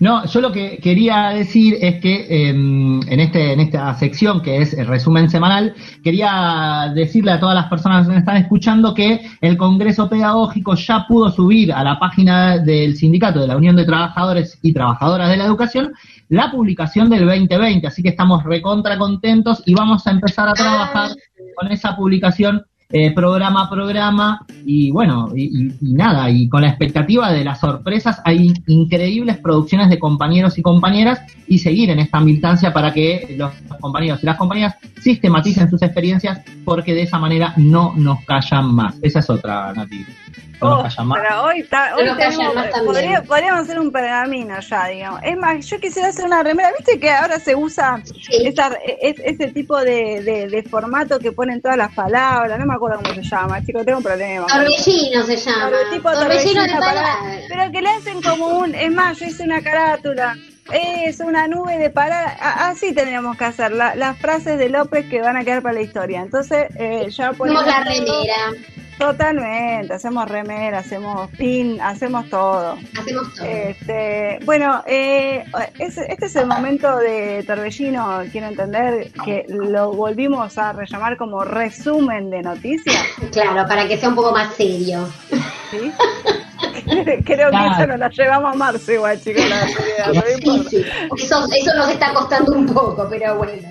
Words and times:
No, 0.00 0.24
yo 0.26 0.40
lo 0.40 0.52
que 0.52 0.78
quería 0.78 1.30
decir 1.30 1.76
es 1.80 2.00
que 2.00 2.48
em, 2.50 3.00
en, 3.08 3.20
este, 3.20 3.52
en 3.52 3.60
esta 3.60 3.94
sección 3.94 4.40
que 4.40 4.62
es 4.62 4.72
el 4.74 4.86
resumen 4.86 5.28
semanal, 5.28 5.74
quería 6.04 6.92
decirle 6.94 7.32
a 7.32 7.40
todas 7.40 7.56
las 7.56 7.66
personas 7.66 8.06
que 8.06 8.12
me 8.12 8.18
están 8.20 8.36
escuchando 8.36 8.94
que 8.94 9.28
el 9.40 9.56
Congreso 9.56 10.08
Pedagógico 10.08 10.74
ya 10.74 11.04
pudo 11.08 11.30
subir 11.30 11.72
a 11.72 11.82
la 11.82 11.98
página 11.98 12.58
del 12.58 12.96
sindicato 12.96 13.40
de 13.40 13.48
la 13.48 13.56
Unión 13.56 13.74
de 13.74 13.84
Trabajadores 13.84 14.58
y 14.62 14.72
Trabajadoras 14.72 15.30
de 15.30 15.36
la 15.36 15.44
Educación 15.44 15.92
la 16.28 16.50
publicación 16.50 17.08
del 17.08 17.26
2020, 17.26 17.86
así 17.86 18.02
que 18.02 18.10
estamos 18.10 18.44
recontra 18.44 18.98
contentos 18.98 19.62
y 19.64 19.74
vamos 19.74 20.06
a 20.06 20.10
empezar 20.10 20.48
a 20.48 20.52
trabajar 20.52 21.10
con 21.56 21.72
esa 21.72 21.96
publicación 21.96 22.64
eh, 22.90 23.12
programa 23.12 23.64
a 23.64 23.70
programa 23.70 24.46
y 24.64 24.90
bueno, 24.90 25.28
y, 25.36 25.70
nada, 25.80 26.30
y 26.30 26.48
con 26.48 26.62
la 26.62 26.68
expectativa 26.68 27.30
de 27.30 27.44
las 27.44 27.60
sorpresas, 27.60 28.22
hay 28.24 28.54
increíbles 28.66 29.36
producciones 29.38 29.90
de 29.90 29.98
compañeros 29.98 30.56
y 30.56 30.62
compañeras 30.62 31.20
y 31.46 31.58
seguir 31.58 31.90
en 31.90 31.98
esta 31.98 32.18
militancia 32.20 32.72
para 32.72 32.92
que 32.92 33.34
los 33.36 33.52
compañeros 33.78 34.22
y 34.22 34.26
las 34.26 34.36
compañeras 34.36 34.76
sistematicen 35.02 35.68
sus 35.68 35.82
experiencias 35.82 36.40
porque 36.64 36.94
de 36.94 37.02
esa 37.02 37.18
manera 37.18 37.52
no 37.56 37.92
nos 37.94 38.24
callan 38.24 38.74
más. 38.74 38.96
Esa 39.02 39.18
es 39.18 39.28
otra, 39.28 39.72
Nati. 39.74 40.06
Oh, 40.60 40.84
pero 41.14 41.44
hoy, 41.44 41.60
está, 41.60 41.94
hoy 41.94 42.04
tenemos, 42.16 43.26
podríamos 43.28 43.60
hacer 43.60 43.78
un 43.78 43.92
pergamino 43.92 44.58
ya, 44.58 44.88
digamos. 44.88 45.20
Es 45.22 45.36
más, 45.36 45.64
yo 45.66 45.78
quisiera 45.78 46.08
hacer 46.08 46.24
una 46.24 46.42
remera. 46.42 46.70
¿Viste 46.76 46.98
que 46.98 47.10
ahora 47.10 47.38
se 47.38 47.54
usa 47.54 48.02
ese 49.00 49.48
tipo 49.48 49.78
de, 49.78 50.48
de, 50.50 50.62
formato 50.64 51.20
que 51.20 51.30
ponen 51.30 51.60
todas 51.60 51.76
las 51.76 51.94
palabras? 51.94 52.58
No 52.58 52.66
me 52.66 52.74
acuerdo 52.78 52.98
cómo 53.02 53.14
se 53.14 53.22
llama, 53.22 53.64
chicos, 53.64 53.84
tengo 53.84 53.98
un 53.98 54.04
problema. 54.04 54.46
Torbellino 54.46 55.22
se 55.24 55.36
llama. 55.36 55.70
Tipo 55.92 56.12
torbellino, 56.12 56.62
de 56.62 56.70
palabras. 56.70 57.16
Pero 57.48 57.72
que 57.72 57.82
le 57.82 57.88
hacen 57.90 58.22
como 58.22 58.46
un. 58.58 58.74
Es 58.74 58.90
más, 58.90 59.18
yo 59.18 59.26
hice 59.26 59.44
una 59.44 59.62
carátula. 59.62 60.36
Es 60.72 61.20
una 61.20 61.48
nube 61.48 61.78
de 61.78 61.90
palabras. 61.90 62.36
Así 62.40 62.92
tendríamos 62.94 63.36
que 63.36 63.44
hacer. 63.44 63.72
las 63.72 64.18
frases 64.18 64.58
de 64.58 64.68
López 64.68 65.08
que 65.08 65.20
van 65.20 65.36
a 65.36 65.44
quedar 65.44 65.62
para 65.62 65.74
la 65.74 65.82
historia. 65.82 66.20
Entonces, 66.20 66.66
eh, 66.76 67.08
ya 67.10 67.32
ponemos. 67.32 67.64
la 67.66 67.84
remera. 67.84 68.52
Totalmente, 68.98 69.94
hacemos 69.94 70.28
remera, 70.28 70.78
hacemos 70.78 71.30
pin, 71.30 71.80
hacemos 71.80 72.28
todo. 72.28 72.76
Hacemos 72.98 73.32
todo. 73.34 73.46
Este, 73.46 74.40
bueno, 74.44 74.82
eh, 74.86 75.44
este 75.78 76.26
es 76.26 76.36
el 76.36 76.46
momento 76.46 76.96
de 76.96 77.44
Torbellino, 77.46 78.22
quiero 78.32 78.48
entender 78.48 79.12
que 79.24 79.46
lo 79.48 79.92
volvimos 79.92 80.58
a 80.58 80.72
rellamar 80.72 81.16
como 81.16 81.44
resumen 81.44 82.28
de 82.30 82.42
noticias. 82.42 82.96
Claro, 83.30 83.68
para 83.68 83.86
que 83.86 83.96
sea 83.96 84.08
un 84.08 84.16
poco 84.16 84.32
más 84.32 84.54
serio. 84.54 85.08
¿Sí? 85.70 85.92
Creo 87.24 87.50
que 87.50 87.66
eso 87.66 87.86
nos 87.86 87.98
la 87.98 88.08
llevamos 88.08 88.52
a 88.52 88.56
marzo 88.56 88.92
igual, 88.92 89.20
chicos. 89.20 89.44
Eso, 91.16 91.46
eso 91.54 91.76
nos 91.76 91.90
está 91.90 92.12
costando 92.12 92.52
un 92.52 92.66
poco, 92.66 93.06
pero 93.08 93.36
bueno. 93.36 93.62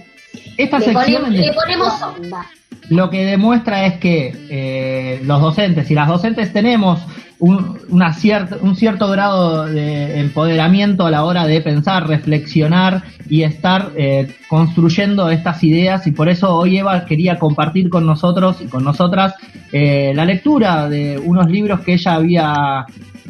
Esta 0.58 0.80
le, 0.80 1.30
le 1.30 1.54
ponemos 1.54 2.02
onda 2.02 2.46
lo 2.90 3.10
que 3.10 3.26
demuestra 3.26 3.86
es 3.86 3.96
que 3.96 4.34
eh, 4.50 5.22
los 5.24 5.42
docentes 5.42 5.90
y 5.92 5.94
las 5.94 6.08
docentes 6.08 6.54
tenemos 6.54 7.02
un, 7.40 7.78
una 7.90 8.16
un 8.62 8.76
cierto 8.76 9.10
grado 9.10 9.66
de 9.66 10.20
empoderamiento 10.20 11.06
a 11.06 11.12
la 11.12 11.24
hora 11.24 11.46
de 11.46 11.62
pensar, 11.62 12.08
reflexionar 12.08 13.04
y 13.30 13.44
estar 13.44 13.92
eh, 13.96 14.34
construyendo 14.48 15.30
estas 15.30 15.64
ideas 15.64 16.08
y 16.08 16.12
por 16.12 16.30
eso 16.30 16.56
hoy 16.56 16.78
Eva 16.78 17.06
quería 17.06 17.38
compartir 17.38 17.90
con 17.90 18.06
nosotros 18.06 18.62
y 18.62 18.66
con 18.66 18.84
nosotras 18.84 19.36
eh, 19.72 20.14
la 20.16 20.26
lectura 20.26 20.90
de 20.90 21.20
unos 21.20 21.50
libros 21.50 21.82
que 21.82 21.94
ella 21.94 22.16
había 22.16 22.86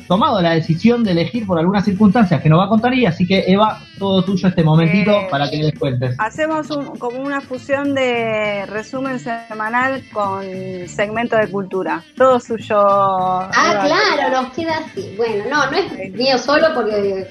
tomado 0.07 0.41
la 0.41 0.51
decisión 0.51 1.03
de 1.03 1.11
elegir 1.11 1.45
por 1.45 1.59
algunas 1.59 1.85
circunstancias 1.85 2.41
que 2.41 2.49
no 2.49 2.57
va 2.57 2.65
a 2.65 2.69
contar 2.69 2.93
y 2.93 3.05
así 3.05 3.27
que 3.27 3.43
Eva, 3.47 3.79
todo 3.99 4.23
tuyo 4.23 4.47
este 4.47 4.63
momentito 4.63 5.11
eh, 5.11 5.27
para 5.29 5.49
que 5.49 5.57
les 5.57 5.77
cuentes. 5.77 6.15
Hacemos 6.17 6.67
como 6.97 7.19
una 7.19 7.41
fusión 7.41 7.93
de 7.93 8.65
resumen 8.65 9.19
semanal 9.19 10.03
con 10.11 10.43
segmento 10.87 11.35
de 11.35 11.49
cultura, 11.49 12.03
todo 12.15 12.39
suyo. 12.39 12.77
Ah, 12.79 13.85
claro, 13.85 14.41
nos 14.41 14.53
queda 14.53 14.77
así. 14.77 15.13
Bueno, 15.17 15.43
no, 15.49 15.71
no 15.71 15.77
es 15.77 16.13
mío 16.13 16.37
solo 16.37 16.67
porque... 16.73 17.27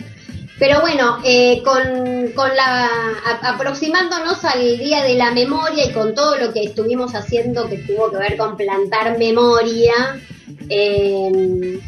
Pero 0.58 0.80
bueno, 0.80 1.18
eh, 1.22 1.62
con, 1.62 2.32
con 2.34 2.48
la 2.56 2.88
aproximándonos 3.42 4.42
al 4.42 4.78
Día 4.78 5.02
de 5.02 5.14
la 5.14 5.30
Memoria 5.30 5.84
y 5.84 5.92
con 5.92 6.14
todo 6.14 6.38
lo 6.38 6.50
que 6.50 6.64
estuvimos 6.64 7.14
haciendo 7.14 7.68
que 7.68 7.76
tuvo 7.78 8.10
que 8.10 8.16
ver 8.16 8.38
con 8.38 8.56
plantar 8.56 9.18
memoria, 9.18 10.18
eh, 10.70 11.78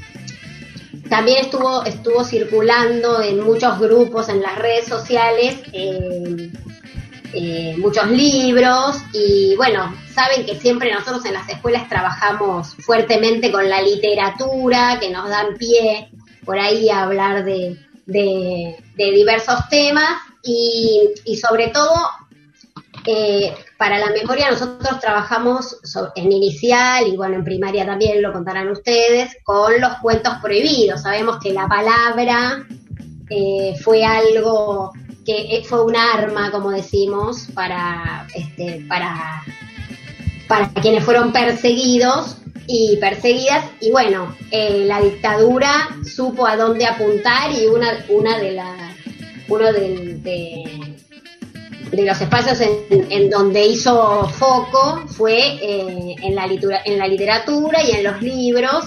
también 1.09 1.45
estuvo, 1.45 1.85
estuvo 1.85 2.25
circulando 2.25 3.23
en 3.23 3.41
muchos 3.41 3.79
grupos, 3.79 4.29
en 4.29 4.43
las 4.43 4.57
redes 4.59 4.87
sociales, 4.87 5.57
eh, 5.73 6.51
eh, 7.33 7.77
muchos 7.79 8.09
libros. 8.11 8.97
Y 9.13 9.55
bueno, 9.57 9.95
saben 10.13 10.45
que 10.47 10.57
siempre 10.57 10.93
nosotros 10.93 11.25
en 11.25 11.35
las 11.35 11.49
escuelas 11.49 11.89
trabajamos 11.89 12.75
fuertemente 12.77 13.51
con 13.51 13.69
la 13.69 13.83
literatura, 13.83 14.99
que 15.01 15.11
nos 15.11 15.29
dan 15.29 15.57
pie 15.57 16.11
por 16.45 16.59
ahí 16.59 16.89
a 16.89 17.03
hablar 17.03 17.45
de, 17.45 17.79
de, 18.07 18.77
diversos 18.97 19.69
temas. 19.69 20.21
Y, 20.43 21.11
y 21.25 21.37
sobre 21.37 21.69
todo 21.69 21.93
eh, 23.07 23.55
para 23.77 23.99
la 23.99 24.11
memoria 24.11 24.51
nosotros 24.51 25.01
trabajamos 25.01 25.79
en 26.15 26.33
inicial 26.33 27.07
y 27.07 27.17
bueno, 27.17 27.37
en 27.37 27.45
primaria 27.45 27.87
también 27.87 28.23
lo 28.23 28.33
contarán 28.33 28.69
ustedes, 28.69 29.37
con 29.43 29.81
los 29.81 29.95
cuentos 30.03 30.35
prohibidos. 30.43 31.03
Sabemos 31.03 31.39
que 31.43 31.53
la 31.53 31.67
palabra 31.69 32.67
eh, 33.31 33.75
fue 33.83 34.05
algo 34.05 34.93
que 35.25 35.57
eh, 35.57 35.65
fue 35.65 35.85
un 35.85 35.97
arma, 35.97 36.51
como 36.51 36.71
decimos, 36.71 37.49
para, 37.55 38.27
este, 38.35 38.85
para, 38.89 39.43
para 40.47 40.69
quienes 40.73 41.05
fueron 41.05 41.33
perseguidos 41.33 42.37
y 42.67 42.97
perseguidas. 42.97 43.65
Y 43.81 43.91
bueno, 43.91 44.35
la 44.51 45.01
dictadura 45.01 45.89
supo 46.05 46.47
a 46.47 46.57
dónde 46.57 46.87
apuntar 46.87 47.53
y 47.53 47.67
una, 47.67 48.05
una 48.09 48.39
de 48.39 48.53
las 48.53 48.89
uno 49.49 49.73
de 49.73 50.88
de 51.91 52.05
los 52.05 52.21
espacios 52.21 52.61
en, 52.61 53.31
donde 53.31 53.67
hizo 53.67 54.29
foco 54.29 55.05
fue 55.09 55.39
eh, 55.39 56.17
en, 56.23 56.35
la 56.35 56.47
en 56.85 56.99
la 56.99 57.07
literatura 57.07 57.83
y 57.83 57.93
en 57.93 58.05
los 58.05 58.21
libros. 58.23 58.85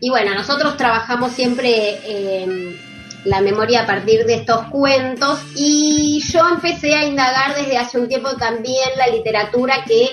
Y 0.00 0.10
bueno, 0.10 0.34
nosotros 0.34 0.76
trabajamos 0.76 1.32
siempre 1.32 1.98
em, 2.04 2.76
la 3.24 3.40
memoria 3.40 3.82
a 3.82 3.86
partir 3.86 4.24
de 4.26 4.34
estos 4.34 4.66
cuentos 4.66 5.40
y 5.56 6.22
yo 6.32 6.48
empecé 6.48 6.94
a 6.94 7.04
indagar 7.04 7.56
desde 7.56 7.78
hace 7.78 7.98
un 7.98 8.08
tiempo 8.08 8.34
también 8.36 8.90
la 8.96 9.08
literatura 9.08 9.84
que 9.84 10.08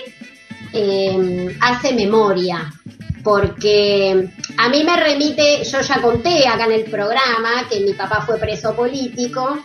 em, 0.73 1.55
hace 1.61 1.93
memoria, 1.93 2.71
porque 3.23 4.29
a 4.57 4.69
mí 4.69 4.83
me 4.83 4.97
remite, 4.97 5.63
yo 5.63 5.81
ya 5.81 6.01
conté 6.01 6.47
acá 6.47 6.65
en 6.65 6.71
el 6.73 6.83
programa 6.85 7.67
que 7.69 7.79
mi 7.79 7.93
papá 7.93 8.23
fue 8.25 8.37
preso 8.37 8.75
político 8.75 9.59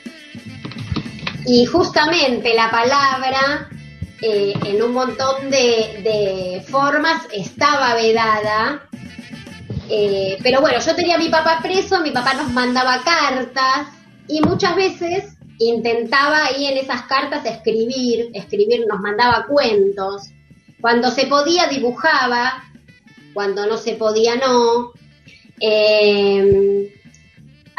y 1.47 1.65
justamente 1.67 2.55
la 2.55 2.71
palabra 2.71 3.69
eh, 4.23 4.53
en 4.67 4.83
un 4.83 4.93
montón 4.93 5.51
de, 5.51 6.63
formas 6.69 7.27
estaba 7.33 7.95
vedada. 7.95 8.83
Eh, 9.89 10.39
pero 10.43 10.61
bueno, 10.61 10.79
yo 10.79 10.95
tenía 10.95 11.17
a 11.17 11.19
mi 11.19 11.29
papá 11.29 11.59
preso, 11.63 12.01
mi 12.01 12.11
papá 12.11 12.35
nos 12.35 12.53
mandaba 12.53 13.03
cartas 13.03 13.89
y 14.29 14.41
muchas 14.41 14.77
veces 14.77 15.37
intentaba 15.59 16.47
ahí 16.47 16.67
en 16.67 16.79
esas 16.79 17.03
cartas 17.03 17.45
escribir, 17.45 18.31
escribir, 18.35 18.87
nos 18.87 19.01
mandaba 19.01 19.47
cuentos. 19.47 20.31
Cuando 20.81 21.11
se 21.11 21.27
podía 21.27 21.67
dibujaba, 21.67 22.65
cuando 23.35 23.67
no 23.67 23.77
se 23.77 23.95
podía 23.95 24.37
no. 24.37 24.93
Eh, 25.61 27.00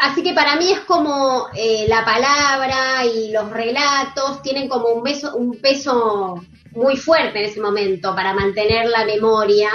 Así 0.02 0.20
que 0.24 0.32
para 0.32 0.56
mí 0.56 0.72
es 0.72 0.80
como 0.80 1.46
eh, 1.54 1.86
la 1.86 2.04
palabra 2.04 3.04
y 3.06 3.30
los 3.30 3.48
relatos 3.48 4.42
tienen 4.42 4.68
como 4.68 4.88
un, 4.88 5.56
peso 5.60 6.42
muy 6.72 6.96
fuerte 6.96 7.38
en 7.38 7.44
ese 7.44 7.60
momento 7.60 8.12
para 8.12 8.34
mantener 8.34 8.88
la 8.88 9.04
memoria. 9.04 9.70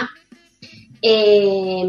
Eh, 1.02 1.81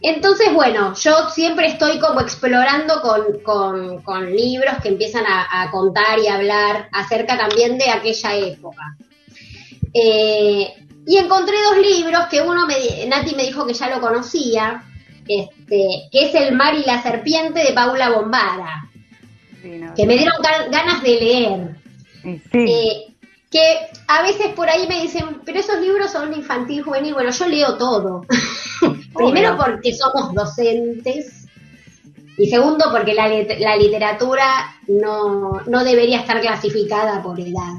entonces, 0.00 0.54
bueno, 0.54 0.94
yo 0.94 1.28
siempre 1.28 1.66
estoy 1.66 1.98
como 1.98 2.22
explorando 2.22 3.02
con, 3.02 4.34
libros 4.34 4.76
que 4.82 4.88
empiezan 4.88 5.24
a, 5.26 5.70
contar 5.70 6.20
y 6.20 6.28
hablar 6.28 6.88
acerca 6.90 7.36
también 7.36 7.76
de 7.76 7.90
aquella 7.90 8.34
época. 8.34 8.96
Eh, 9.92 10.72
y 11.06 11.18
encontré 11.18 11.56
dos 11.64 11.76
libros 11.86 12.28
que 12.30 12.40
uno, 12.40 12.66
me, 12.66 13.04
Nati 13.08 13.34
me 13.34 13.42
dijo 13.42 13.66
que 13.66 13.74
ya 13.74 13.90
lo 13.90 14.00
conocía, 14.00 14.84
este, 15.72 16.08
que 16.10 16.26
es 16.26 16.34
El 16.34 16.54
mar 16.54 16.74
y 16.74 16.84
la 16.84 17.02
serpiente 17.02 17.60
de 17.60 17.72
Paula 17.72 18.10
Bombara, 18.10 18.88
que 19.62 20.06
me 20.06 20.16
dieron 20.16 20.36
ganas 20.70 21.02
de 21.02 21.08
leer. 21.08 21.76
Eh, 22.52 23.06
que 23.50 23.78
a 24.08 24.22
veces 24.22 24.48
por 24.54 24.68
ahí 24.68 24.86
me 24.86 25.02
dicen, 25.02 25.40
pero 25.44 25.60
esos 25.60 25.80
libros 25.80 26.10
son 26.10 26.32
infantil, 26.34 26.82
juvenil. 26.82 27.14
Bueno, 27.14 27.30
yo 27.30 27.46
leo 27.46 27.76
todo. 27.76 28.26
Primero 29.14 29.56
porque 29.56 29.94
somos 29.94 30.32
docentes 30.34 31.46
y 32.38 32.46
segundo, 32.48 32.86
porque 32.90 33.14
la, 33.14 33.28
la 33.28 33.76
literatura 33.76 34.76
no, 34.88 35.60
no, 35.66 35.84
debería 35.84 36.20
estar 36.20 36.40
clasificada 36.40 37.22
por 37.22 37.38
edad. 37.38 37.74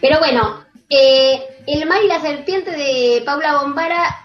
Pero 0.00 0.18
bueno, 0.18 0.64
eh, 0.88 1.42
El 1.66 1.86
mar 1.86 2.02
y 2.02 2.08
la 2.08 2.20
serpiente 2.20 2.70
de 2.70 3.22
Paula 3.24 3.62
Bombara 3.62 4.21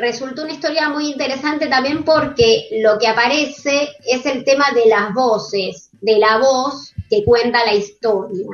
resultó 0.00 0.42
una 0.42 0.52
historia 0.52 0.88
muy 0.88 1.10
interesante 1.10 1.66
también 1.66 2.04
porque 2.04 2.68
lo 2.82 2.98
que 2.98 3.06
aparece 3.06 3.88
es 4.04 4.26
el 4.26 4.44
tema 4.44 4.70
de 4.72 4.86
las 4.86 5.12
voces, 5.14 5.90
de 6.00 6.18
la 6.18 6.38
voz 6.38 6.92
que 7.08 7.24
cuenta 7.24 7.64
la 7.64 7.74
historia. 7.74 8.46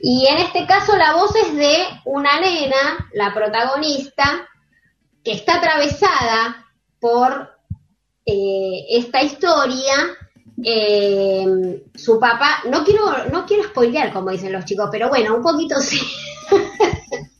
Y 0.00 0.26
en 0.26 0.38
este 0.38 0.66
caso 0.66 0.96
la 0.96 1.14
voz 1.14 1.34
es 1.36 1.54
de 1.54 1.76
una 2.04 2.40
nena, 2.40 3.08
la 3.14 3.32
protagonista, 3.32 4.48
que 5.24 5.32
está 5.32 5.56
atravesada 5.56 6.66
por 7.00 7.50
eh, 8.26 8.84
esta 8.90 9.22
historia, 9.22 9.94
eh, 10.64 11.82
su 11.94 12.18
papá, 12.18 12.62
no 12.68 12.84
quiero, 12.84 13.28
no 13.30 13.46
quiero 13.46 13.64
spoilear 13.64 14.12
como 14.12 14.30
dicen 14.30 14.52
los 14.52 14.64
chicos, 14.64 14.88
pero 14.90 15.08
bueno, 15.08 15.36
un 15.36 15.42
poquito 15.42 15.80
sí. 15.80 16.00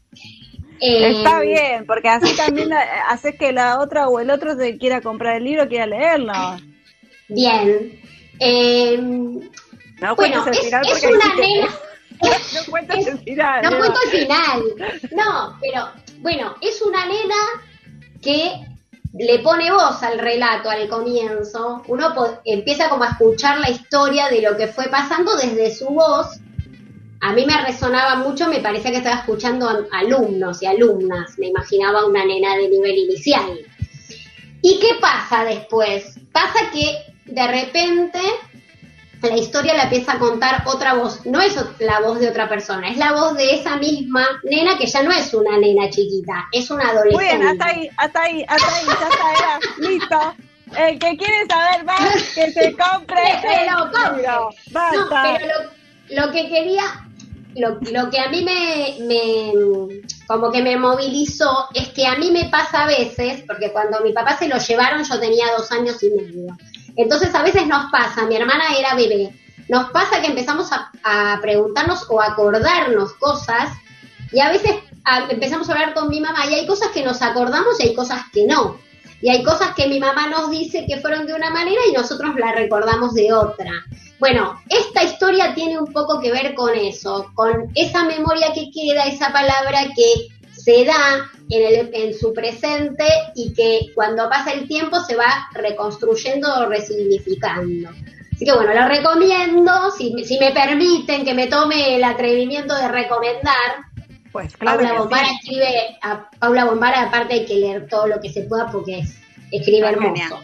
Está 0.80 1.42
eh, 1.42 1.46
bien, 1.46 1.86
porque 1.86 2.08
así 2.08 2.36
también 2.36 2.70
hace 3.08 3.36
que 3.36 3.52
la 3.52 3.80
otra 3.80 4.08
o 4.08 4.18
el 4.20 4.30
otro 4.30 4.56
se 4.56 4.78
quiera 4.78 5.00
comprar 5.00 5.36
el 5.36 5.44
libro, 5.44 5.68
quiera 5.68 5.86
leerlo. 5.86 6.32
Bien. 7.28 8.00
no 10.00 10.16
bueno, 10.16 10.44
es, 10.48 10.58
es 10.58 11.04
una 11.04 11.34
nena. 11.36 11.68
no 12.54 12.70
cuento 12.70 12.94
el 12.94 13.18
final. 13.18 13.62
No 13.62 13.78
cuento 13.78 13.98
el 14.04 14.10
final. 14.10 14.62
No, 15.12 15.58
pero 15.60 15.88
bueno, 16.20 16.54
es 16.60 16.82
una 16.82 17.06
nena 17.06 17.34
que 18.20 18.52
le 19.14 19.38
pone 19.40 19.70
voz 19.70 20.02
al 20.02 20.18
relato 20.18 20.70
al 20.70 20.88
comienzo, 20.88 21.82
uno 21.86 22.14
empieza 22.44 22.88
como 22.88 23.04
a 23.04 23.10
escuchar 23.10 23.58
la 23.58 23.70
historia 23.70 24.28
de 24.28 24.40
lo 24.40 24.56
que 24.56 24.68
fue 24.68 24.88
pasando 24.88 25.36
desde 25.36 25.74
su 25.74 25.86
voz. 25.88 26.38
A 27.22 27.32
mí 27.32 27.46
me 27.46 27.56
resonaba 27.64 28.16
mucho, 28.16 28.48
me 28.48 28.60
parecía 28.60 28.90
que 28.90 28.96
estaba 28.98 29.20
escuchando 29.20 29.68
a 29.68 29.98
alumnos 29.98 30.60
y 30.62 30.66
alumnas, 30.66 31.38
me 31.38 31.46
imaginaba 31.46 32.04
una 32.04 32.24
nena 32.24 32.56
de 32.56 32.68
nivel 32.68 32.98
inicial. 32.98 33.58
¿Y 34.60 34.78
qué 34.80 34.96
pasa 35.00 35.44
después? 35.44 36.18
Pasa 36.32 36.70
que 36.72 36.98
de 37.24 37.46
repente 37.46 38.20
la 39.28 39.36
historia 39.36 39.74
la 39.74 39.84
empieza 39.84 40.14
a 40.14 40.18
contar 40.18 40.62
otra 40.66 40.94
voz, 40.94 41.24
no 41.24 41.40
es 41.40 41.56
la 41.78 42.00
voz 42.00 42.18
de 42.18 42.28
otra 42.28 42.48
persona, 42.48 42.88
es 42.88 42.96
la 42.96 43.12
voz 43.12 43.36
de 43.36 43.54
esa 43.54 43.76
misma 43.76 44.26
nena 44.42 44.76
que 44.76 44.86
ya 44.86 45.02
no 45.02 45.12
es 45.12 45.32
una 45.32 45.58
nena 45.58 45.88
chiquita, 45.90 46.48
es 46.50 46.70
una 46.70 46.88
adolescente. 46.88 47.16
Muy 47.16 47.24
bien, 47.24 47.42
hasta 47.46 47.66
ahí, 47.66 47.88
hasta 47.96 48.22
ahí, 48.22 48.44
hasta 48.48 48.74
ahí, 48.74 48.86
ya 48.86 49.08
está, 49.08 49.60
listo. 49.78 50.34
El 50.76 50.98
que 50.98 51.16
quiere 51.16 51.46
saber 51.46 51.84
más, 51.84 52.22
que 52.34 52.50
se 52.50 52.76
compre 52.76 53.22
que 53.42 53.70
lo 53.70 53.92
compre. 53.92 54.26
No, 54.26 55.08
pero 55.08 55.46
lo, 56.10 56.26
lo, 56.26 56.32
que 56.32 56.48
quería, 56.48 56.82
lo, 57.56 57.78
lo 57.90 58.10
que 58.10 58.18
a 58.18 58.28
mí 58.28 58.42
me, 58.42 58.96
me, 59.06 59.52
como 60.26 60.50
que 60.50 60.62
me 60.62 60.76
movilizó, 60.76 61.68
es 61.74 61.88
que 61.88 62.06
a 62.06 62.16
mí 62.16 62.30
me 62.30 62.46
pasa 62.46 62.84
a 62.84 62.86
veces, 62.86 63.42
porque 63.46 63.72
cuando 63.72 64.00
mi 64.00 64.12
papá 64.12 64.36
se 64.36 64.48
lo 64.48 64.58
llevaron 64.58 65.04
yo 65.04 65.20
tenía 65.20 65.52
dos 65.56 65.70
años 65.72 66.02
y 66.02 66.10
medio. 66.10 66.56
Entonces 66.96 67.34
a 67.34 67.42
veces 67.42 67.66
nos 67.66 67.90
pasa, 67.90 68.26
mi 68.26 68.36
hermana 68.36 68.64
era 68.78 68.94
bebé, 68.94 69.32
nos 69.68 69.90
pasa 69.90 70.20
que 70.20 70.28
empezamos 70.28 70.70
a, 70.72 71.38
preguntarnos 71.40 72.06
o 72.08 72.20
acordarnos 72.20 73.14
cosas 73.14 73.70
y 74.32 74.40
a 74.40 74.50
veces 74.50 74.76
empezamos 75.30 75.68
a 75.68 75.72
hablar 75.72 75.94
con 75.94 76.08
mi 76.08 76.20
mamá 76.20 76.46
y 76.46 76.54
hay 76.54 76.66
cosas 76.66 76.88
que 76.88 77.02
nos 77.02 77.22
acordamos 77.22 77.80
y 77.80 77.88
hay 77.88 77.94
cosas 77.94 78.22
que 78.32 78.46
no. 78.46 78.78
Y 79.20 79.30
hay 79.30 79.42
cosas 79.44 79.74
que 79.74 79.86
mi 79.86 80.00
mamá 80.00 80.26
nos 80.28 80.50
dice 80.50 80.84
que 80.86 81.00
fueron 81.00 81.26
de 81.26 81.34
una 81.34 81.50
manera 81.50 81.80
y 81.88 81.92
nosotros 81.92 82.34
la 82.36 82.52
recordamos 82.52 83.14
de 83.14 83.32
otra. 83.32 83.70
Bueno, 84.22 84.62
esta 84.68 85.02
historia 85.02 85.52
tiene 85.52 85.80
un 85.80 85.92
poco 85.92 86.20
que 86.20 86.30
ver 86.30 86.54
con 86.54 86.72
eso, 86.76 87.32
con 87.34 87.72
esa 87.74 88.04
memoria 88.04 88.52
que 88.54 88.70
queda, 88.70 89.06
esa 89.06 89.32
palabra 89.32 89.80
que 89.96 90.28
se 90.52 90.84
da 90.84 91.28
en, 91.48 92.14
su 92.14 92.32
presente 92.32 93.04
y 93.34 93.52
que 93.52 93.92
cuando 93.96 94.28
pasa 94.28 94.52
el 94.52 94.68
tiempo 94.68 95.00
se 95.00 95.16
va 95.16 95.48
reconstruyendo 95.54 96.54
o 96.54 96.66
resignificando. 96.66 97.90
Así 98.32 98.44
que 98.44 98.52
bueno, 98.52 98.72
lo 98.72 98.86
recomiendo, 98.86 99.90
si, 99.90 100.14
me 100.38 100.52
permiten 100.52 101.24
que 101.24 101.34
me 101.34 101.48
tome 101.48 101.96
el 101.96 102.04
atrevimiento 102.04 102.76
de 102.76 102.86
recomendar. 102.86 103.86
Pues 104.30 104.56
claro. 104.56 104.78
Paula 104.78 105.00
Bombara 105.00 105.28
escribe, 105.32 105.98
a 106.00 106.30
Paula 106.38 106.66
Bombara 106.66 107.02
aparte 107.02 107.34
hay 107.34 107.44
que 107.44 107.56
leer 107.56 107.88
todo 107.88 108.06
lo 108.06 108.20
que 108.20 108.32
se 108.32 108.42
pueda 108.42 108.70
porque 108.70 109.02
escribe 109.50 109.88
hermoso. 109.88 110.38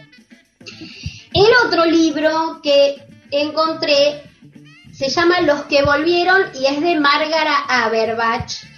El 1.31 1.47
otro 1.65 1.85
libro 1.85 2.59
que 2.61 3.07
encontré 3.31 4.23
se 4.93 5.09
llama 5.09 5.41
Los 5.41 5.63
que 5.63 5.83
volvieron 5.83 6.41
y 6.53 6.65
es 6.65 6.81
de 6.81 6.99
Margara 6.99 7.55
Aberbach 7.67 8.69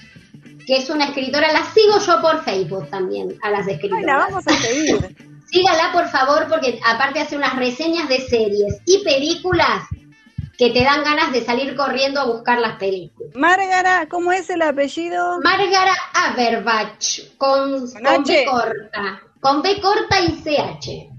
que 0.66 0.78
es 0.78 0.90
una 0.90 1.06
escritora, 1.06 1.52
la 1.52 1.66
sigo 1.66 2.00
yo 2.00 2.22
por 2.22 2.44
Facebook 2.44 2.90
también, 2.90 3.38
a 3.42 3.50
las 3.50 3.68
escritoras. 3.68 4.06
la 4.06 4.18
vamos 4.18 4.48
a 4.48 4.54
seguir. 4.54 5.16
Sígala, 5.52 5.92
por 5.92 6.08
favor, 6.08 6.48
porque 6.48 6.80
aparte 6.86 7.20
hace 7.20 7.36
unas 7.36 7.58
reseñas 7.58 8.08
de 8.08 8.22
series 8.22 8.82
y 8.86 9.04
películas 9.04 9.84
que 10.58 10.70
te 10.70 10.84
dan 10.84 11.04
ganas 11.04 11.34
de 11.34 11.44
salir 11.44 11.76
corriendo 11.76 12.22
a 12.22 12.26
buscar 12.26 12.60
las 12.60 12.78
películas. 12.78 13.36
Márgara, 13.36 14.08
¿cómo 14.08 14.32
es 14.32 14.50
el 14.50 14.62
apellido? 14.62 15.40
Márgara 15.44 15.94
Aberbach, 16.14 17.36
con, 17.38 17.92
con, 17.92 18.24
B 18.24 18.46
corta, 18.50 19.22
con 19.42 19.62
B 19.62 19.82
corta 19.82 20.22
y 20.22 20.42
CH. 20.42 21.11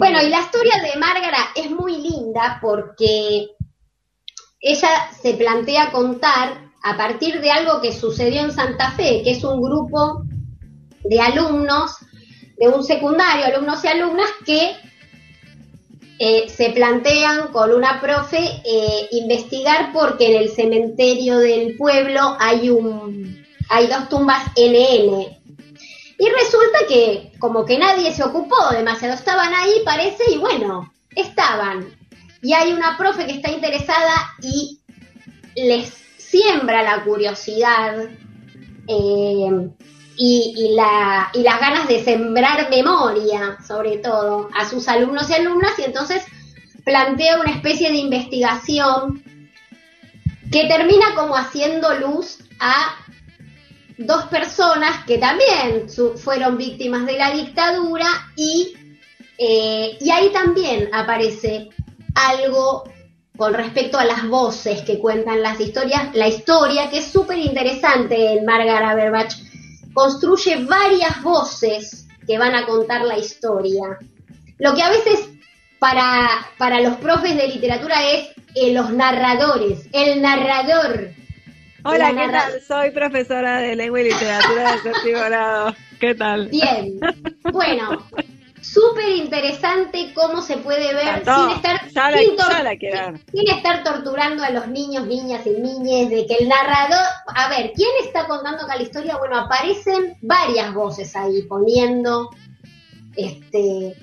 Bueno, 0.00 0.22
y 0.22 0.30
la 0.30 0.40
historia 0.40 0.80
de 0.82 0.98
Márgara 0.98 1.50
es 1.54 1.70
muy 1.70 1.98
linda 1.98 2.58
porque 2.62 3.48
ella 4.58 4.88
se 5.20 5.34
plantea 5.34 5.92
contar 5.92 6.70
a 6.82 6.96
partir 6.96 7.38
de 7.42 7.50
algo 7.50 7.82
que 7.82 7.92
sucedió 7.92 8.40
en 8.40 8.50
Santa 8.50 8.92
Fe, 8.92 9.20
que 9.22 9.32
es 9.32 9.44
un 9.44 9.60
grupo 9.60 10.22
de 11.04 11.20
alumnos 11.20 11.96
de 12.56 12.68
un 12.68 12.82
secundario, 12.82 13.44
alumnos 13.44 13.84
y 13.84 13.88
alumnas 13.88 14.30
que 14.46 14.74
eh, 16.18 16.48
se 16.48 16.70
plantean 16.70 17.48
con 17.48 17.70
una 17.70 18.00
profe 18.00 18.38
eh, 18.38 19.06
investigar 19.10 19.92
porque 19.92 20.34
en 20.34 20.40
el 20.44 20.48
cementerio 20.48 21.40
del 21.40 21.76
pueblo 21.76 22.38
hay 22.38 22.70
un 22.70 23.44
hay 23.68 23.86
dos 23.86 24.08
tumbas 24.08 24.46
NN. 24.56 25.39
Y 26.20 26.28
resulta 26.28 26.80
que 26.86 27.32
como 27.38 27.64
que 27.64 27.78
nadie 27.78 28.12
se 28.12 28.22
ocupó 28.22 28.68
demasiado, 28.72 29.14
estaban 29.14 29.54
ahí 29.54 29.80
parece 29.86 30.22
y 30.30 30.36
bueno, 30.36 30.92
estaban. 31.16 31.96
Y 32.42 32.52
hay 32.52 32.74
una 32.74 32.98
profe 32.98 33.24
que 33.24 33.32
está 33.32 33.50
interesada 33.50 34.12
y 34.42 34.80
les 35.56 35.88
siembra 36.18 36.82
la 36.82 37.04
curiosidad 37.04 38.04
eh, 38.86 39.70
y, 40.18 40.54
y 40.56 40.74
las 40.74 41.60
ganas 41.60 41.88
de 41.88 42.04
sembrar 42.04 42.68
memoria, 42.68 43.56
sobre 43.66 43.96
todo, 43.96 44.50
a 44.54 44.68
sus 44.68 44.88
alumnos 44.88 45.30
y 45.30 45.34
alumnas, 45.34 45.78
y 45.78 45.84
entonces 45.84 46.22
plantea 46.84 47.40
una 47.40 47.52
especie 47.52 47.90
de 47.90 47.96
investigación 47.96 49.24
que 50.52 50.66
termina 50.66 51.14
como 51.14 51.34
haciendo 51.34 51.94
luz 51.94 52.40
a 52.58 52.94
dos 54.00 54.24
personas 54.26 55.04
que 55.04 55.18
también 55.18 55.86
fueron 56.16 56.56
víctimas 56.56 57.04
de 57.04 57.18
la 57.18 57.30
dictadura 57.30 58.06
y, 58.34 58.74
eh, 59.36 59.98
y 60.00 60.10
ahí 60.10 60.30
también 60.32 60.88
aparece 60.92 61.68
algo 62.14 62.84
con 63.36 63.54
respecto 63.54 63.98
a 63.98 64.04
las 64.04 64.26
voces 64.26 64.82
que 64.82 64.98
cuentan 64.98 65.42
las 65.42 65.60
historias, 65.60 66.14
la 66.14 66.28
historia, 66.28 66.90
que 66.90 66.98
es 66.98 67.06
súper 67.06 67.38
interesante 67.38 68.32
en 68.32 68.44
Margaret 68.44 68.88
Averbach, 68.88 69.34
construye 69.92 70.64
varias 70.64 71.22
voces 71.22 72.06
que 72.26 72.38
van 72.38 72.54
a 72.54 72.66
contar 72.66 73.02
la 73.02 73.18
historia. 73.18 73.98
Lo 74.58 74.74
que 74.74 74.82
a 74.82 74.90
veces 74.90 75.28
para, 75.78 76.28
para 76.58 76.80
los 76.80 76.96
profes 76.96 77.36
de 77.36 77.48
literatura 77.48 77.96
es 78.10 78.28
eh, 78.54 78.72
los 78.72 78.92
narradores, 78.92 79.88
el 79.92 80.20
narrador. 80.22 81.10
Hola, 81.84 82.10
¿qué 82.10 82.28
tal? 82.30 82.60
Soy 82.60 82.90
profesora 82.90 83.58
de 83.58 83.74
lengua 83.76 84.00
y 84.00 84.04
literatura 84.04 84.72
de 84.72 84.78
séptimo 84.78 85.18
grado. 85.26 85.74
¿Qué 85.98 86.14
tal? 86.14 86.48
Bien. 86.48 87.00
Bueno, 87.52 88.06
súper 88.60 89.08
interesante 89.08 90.12
cómo 90.14 90.42
se 90.42 90.58
puede 90.58 90.94
ver 90.94 91.24
sin 91.24 91.50
estar 91.50 91.88
sin, 93.32 93.48
estar 93.48 93.82
torturando 93.82 94.42
a 94.42 94.50
los 94.50 94.68
niños, 94.68 95.06
niñas 95.06 95.46
y 95.46 95.50
niñes, 95.50 96.10
de 96.10 96.26
que 96.26 96.36
el 96.40 96.48
narrador, 96.48 97.06
a 97.26 97.48
ver, 97.48 97.72
¿quién 97.74 97.90
está 98.04 98.26
contando 98.26 98.64
acá 98.64 98.76
la 98.76 98.82
historia? 98.82 99.16
Bueno, 99.16 99.38
aparecen 99.38 100.16
varias 100.20 100.74
voces 100.74 101.16
ahí 101.16 101.42
poniendo 101.42 102.30
este 103.16 103.96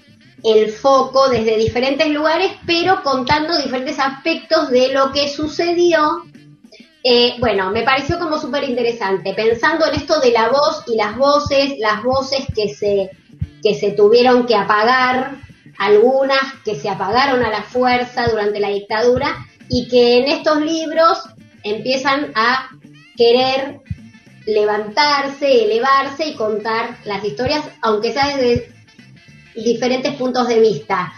el 0.44 0.72
foco 0.72 1.30
desde 1.30 1.58
diferentes 1.58 2.08
lugares, 2.10 2.52
pero 2.66 3.02
contando 3.04 3.58
diferentes 3.58 4.00
aspectos 4.00 4.70
de 4.70 4.94
lo 4.94 5.12
que 5.12 5.28
sucedió. 5.28 6.24
Eh, 7.10 7.36
bueno, 7.40 7.72
me 7.72 7.84
pareció 7.84 8.20
como 8.20 8.38
súper 8.38 8.66
interesante, 8.66 9.34
pensando 9.34 9.86
en 9.88 9.96
esto 9.96 10.20
de 10.20 10.32
la 10.32 10.50
voz 10.50 10.84
y 10.88 10.98
las 10.98 11.16
voces, 11.16 11.80
las 11.80 12.04
voces 12.04 12.46
que 12.54 12.68
se 12.68 13.12
que 13.64 13.76
se 13.76 13.92
tuvieron 13.92 14.46
que 14.46 14.58
apagar 14.58 15.38
algunas 15.78 16.42
que 16.66 16.76
se 16.76 16.90
apagaron 16.90 17.46
a 17.46 17.50
la 17.50 17.64
fuerza 17.64 18.28
durante 18.28 18.60
la 18.60 18.68
dictadura 18.68 19.38
y 19.70 19.88
que 19.88 20.18
en 20.18 20.28
estos 20.28 20.60
libros 20.60 21.20
empiezan 21.64 22.34
a 22.36 22.72
querer 23.16 23.80
levantarse, 24.46 25.64
elevarse 25.64 26.26
y 26.26 26.36
contar 26.36 26.98
las 27.06 27.24
historias, 27.24 27.64
aunque 27.84 28.12
sea 28.12 28.36
desde 28.36 28.70
diferentes 29.56 30.14
puntos 30.16 30.46
de 30.50 30.60
vista. 30.60 31.14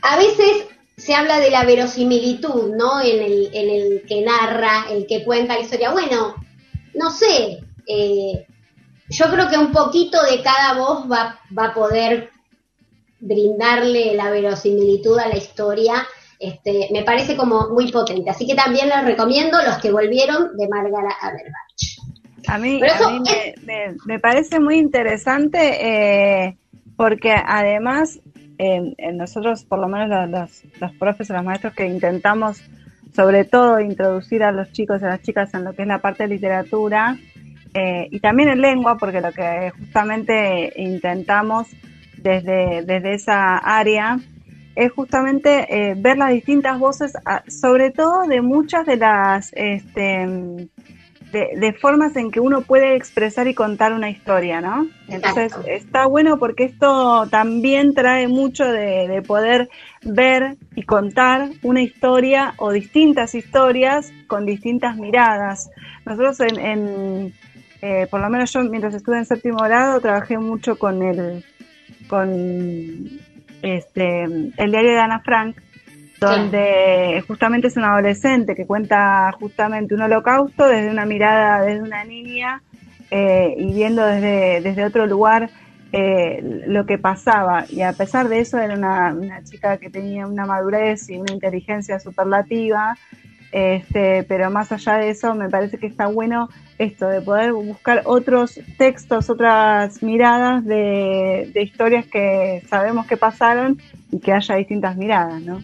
A 0.00 0.16
veces 0.16 0.66
se 1.04 1.14
habla 1.14 1.40
de 1.40 1.50
la 1.50 1.64
verosimilitud, 1.64 2.76
¿no? 2.76 3.00
En 3.00 3.20
el, 3.20 3.50
en 3.52 3.70
el 3.70 4.02
que 4.06 4.22
narra, 4.22 4.86
el 4.88 5.04
que 5.08 5.24
cuenta 5.24 5.54
la 5.54 5.60
historia. 5.60 5.90
Bueno, 5.90 6.36
no 6.94 7.10
sé, 7.10 7.58
eh, 7.88 8.46
yo 9.08 9.26
creo 9.28 9.48
que 9.50 9.58
un 9.58 9.72
poquito 9.72 10.22
de 10.22 10.40
cada 10.42 10.78
voz 10.78 11.10
va, 11.10 11.40
va 11.56 11.66
a 11.66 11.74
poder 11.74 12.30
brindarle 13.18 14.14
la 14.14 14.30
verosimilitud 14.30 15.18
a 15.18 15.26
la 15.26 15.36
historia. 15.36 16.06
Este, 16.38 16.88
me 16.92 17.02
parece 17.02 17.36
como 17.36 17.68
muy 17.70 17.90
potente. 17.90 18.30
Así 18.30 18.46
que 18.46 18.54
también 18.54 18.88
les 18.88 19.04
recomiendo 19.04 19.58
los 19.60 19.78
que 19.78 19.90
volvieron 19.90 20.56
de 20.56 20.68
Margaret 20.68 21.16
Aberbach. 21.20 22.46
A 22.46 22.58
mí, 22.58 22.80
me, 24.06 24.20
parece 24.20 24.60
muy 24.60 24.78
interesante 24.78 26.44
eh, 26.46 26.56
porque 26.96 27.32
además 27.32 28.20
eh, 28.62 29.12
nosotros, 29.12 29.64
por 29.64 29.80
lo 29.80 29.88
menos 29.88 30.30
los, 30.30 30.62
los, 30.80 30.92
profes 30.92 31.28
los 31.30 31.44
maestros 31.44 31.74
que 31.74 31.86
intentamos 31.86 32.62
sobre 33.12 33.44
todo 33.44 33.80
introducir 33.80 34.42
a 34.42 34.52
los 34.52 34.70
chicos 34.72 35.02
y 35.02 35.04
a 35.04 35.08
las 35.08 35.22
chicas 35.22 35.52
en 35.54 35.64
lo 35.64 35.74
que 35.74 35.82
es 35.82 35.88
la 35.88 35.98
parte 35.98 36.22
de 36.22 36.28
literatura 36.28 37.16
eh, 37.74 38.08
y 38.10 38.20
también 38.20 38.50
en 38.50 38.60
lengua, 38.60 38.96
porque 38.98 39.20
lo 39.20 39.32
que 39.32 39.72
justamente 39.78 40.72
intentamos 40.76 41.68
desde, 42.18 42.82
desde 42.84 43.14
esa 43.14 43.58
área 43.58 44.18
es 44.76 44.92
justamente 44.92 45.66
eh, 45.68 45.94
ver 45.96 46.16
las 46.16 46.30
distintas 46.30 46.78
voces, 46.78 47.12
sobre 47.48 47.90
todo 47.90 48.26
de 48.26 48.40
muchas 48.40 48.86
de 48.86 48.96
las 48.96 49.52
este, 49.54 50.68
de, 51.32 51.72
formas 51.80 52.14
en 52.16 52.30
que 52.30 52.40
uno 52.40 52.60
puede 52.60 52.94
expresar 52.94 53.48
y 53.48 53.54
contar 53.54 53.92
una 53.92 54.10
historia, 54.10 54.60
¿no? 54.60 54.86
Entonces 55.08 55.52
está 55.66 56.06
bueno 56.06 56.38
porque 56.38 56.64
esto 56.64 57.26
también 57.30 57.94
trae 57.94 58.28
mucho 58.28 58.64
de, 58.64 59.22
poder 59.26 59.70
ver 60.02 60.56
y 60.76 60.82
contar 60.82 61.48
una 61.62 61.80
historia 61.80 62.54
o 62.58 62.70
distintas 62.70 63.34
historias 63.34 64.12
con 64.26 64.44
distintas 64.44 64.96
miradas. 64.96 65.70
Nosotros 66.04 66.40
en, 66.40 67.32
eh, 67.80 68.06
por 68.10 68.20
lo 68.20 68.28
menos 68.28 68.52
yo 68.52 68.62
mientras 68.64 68.94
estuve 68.94 69.18
en 69.18 69.24
séptimo 69.24 69.58
grado 69.64 70.00
trabajé 70.00 70.38
mucho 70.38 70.78
con 70.78 71.02
el 71.02 71.44
con 72.08 72.30
este, 73.62 74.24
el 74.24 74.70
diario 74.70 74.90
de 74.90 74.98
Ana 74.98 75.20
Frank, 75.20 75.56
donde 76.26 77.24
justamente 77.26 77.68
es 77.68 77.76
un 77.76 77.84
adolescente 77.84 78.54
que 78.54 78.66
cuenta 78.66 79.32
justamente 79.38 79.94
un 79.94 80.02
holocausto 80.02 80.66
desde 80.66 80.90
una 80.90 81.04
mirada, 81.04 81.62
desde 81.62 81.82
una 81.82 82.04
niña 82.04 82.62
eh, 83.10 83.54
y 83.58 83.72
viendo 83.74 84.04
desde, 84.04 84.60
desde 84.60 84.84
otro 84.84 85.06
lugar 85.06 85.50
eh, 85.92 86.62
lo 86.66 86.86
que 86.86 86.98
pasaba. 86.98 87.66
Y 87.68 87.82
a 87.82 87.92
pesar 87.92 88.28
de 88.28 88.40
eso 88.40 88.58
era 88.58 88.74
una, 88.74 89.12
una 89.12 89.42
chica 89.44 89.76
que 89.78 89.90
tenía 89.90 90.26
una 90.26 90.46
madurez 90.46 91.10
y 91.10 91.18
una 91.18 91.32
inteligencia 91.32 92.00
superlativa 92.00 92.96
este, 93.52 94.24
pero 94.24 94.50
más 94.50 94.72
allá 94.72 94.94
de 94.94 95.10
eso, 95.10 95.34
me 95.34 95.50
parece 95.50 95.76
que 95.76 95.86
está 95.86 96.06
bueno 96.06 96.48
esto, 96.78 97.06
de 97.06 97.20
poder 97.20 97.52
buscar 97.52 98.00
otros 98.06 98.58
textos, 98.78 99.28
otras 99.28 100.02
miradas 100.02 100.64
de, 100.64 101.52
historias 101.54 102.06
que 102.06 102.62
sabemos 102.68 103.06
que 103.06 103.18
pasaron 103.18 103.78
y 104.10 104.20
que 104.20 104.32
haya 104.32 104.56
distintas 104.56 104.96
miradas, 104.96 105.42
¿no? 105.42 105.62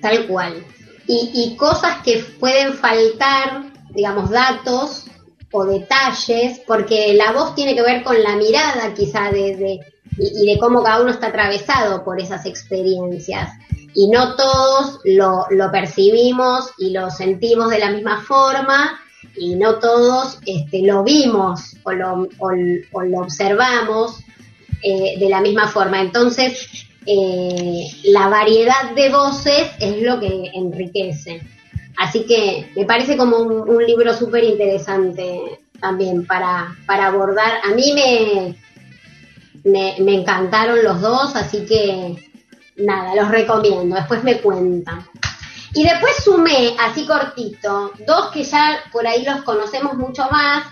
Tal 0.00 0.26
cual. 0.26 0.64
Y, 1.08 1.54
cosas 1.56 2.02
que 2.02 2.18
pueden 2.40 2.74
faltar, 2.74 3.72
digamos, 3.90 4.30
datos 4.30 5.04
o 5.52 5.64
detalles, 5.64 6.60
porque 6.66 7.14
la 7.14 7.32
voz 7.32 7.54
tiene 7.54 7.74
que 7.74 7.82
ver 7.82 8.02
con 8.02 8.20
la 8.20 8.34
mirada 8.34 8.92
quizá 8.92 9.30
de, 9.30 9.80
y 10.18 10.46
de 10.46 10.58
cómo 10.58 10.82
cada 10.82 11.00
uno 11.00 11.10
está 11.10 11.28
atravesado 11.28 12.04
por 12.04 12.20
esas 12.20 12.44
experiencias 12.44 13.50
y 13.96 14.08
no 14.08 14.36
todos 14.36 15.00
lo, 15.04 15.46
lo, 15.50 15.70
percibimos 15.70 16.70
y 16.76 16.90
lo 16.90 17.10
sentimos 17.10 17.70
de 17.70 17.78
la 17.78 17.90
misma 17.90 18.20
forma 18.20 19.00
y 19.36 19.54
no 19.56 19.78
todos 19.78 20.38
este, 20.44 20.82
lo 20.82 21.02
vimos 21.02 21.76
o 21.82 21.92
lo, 21.92 22.28
o, 22.38 23.02
lo 23.02 23.18
observamos 23.20 24.18
eh, 24.82 25.18
de 25.18 25.28
la 25.30 25.40
misma 25.40 25.68
forma. 25.68 26.00
Entonces, 26.02 26.85
eh, 27.06 27.86
la 28.04 28.28
variedad 28.28 28.90
de 28.94 29.10
voces 29.10 29.70
es 29.78 30.02
lo 30.02 30.18
que 30.18 30.50
enriquece. 30.54 31.40
Así 31.96 32.26
que 32.26 32.70
me 32.76 32.84
parece 32.84 33.16
como 33.16 33.38
un, 33.38 33.86
libro 33.86 34.12
súper 34.14 34.44
interesante 34.44 35.60
también 35.80 36.26
para, 36.26 36.76
para 36.86 37.06
abordar. 37.06 37.60
A 37.62 37.74
mí 37.74 37.92
me, 37.94 38.56
me, 39.98 40.14
encantaron 40.14 40.82
los 40.82 41.00
dos, 41.00 41.36
así 41.36 41.64
que 41.64 42.30
nada, 42.76 43.14
los 43.14 43.30
recomiendo, 43.30 43.96
después 43.96 44.22
me 44.24 44.40
cuentan. 44.40 45.06
Y 45.74 45.84
después 45.84 46.16
sumé, 46.24 46.74
así 46.80 47.06
cortito, 47.06 47.92
dos 48.06 48.30
que 48.30 48.42
ya 48.42 48.80
por 48.92 49.06
ahí 49.06 49.24
los 49.24 49.42
conocemos 49.42 49.94
mucho 49.94 50.26
más, 50.30 50.66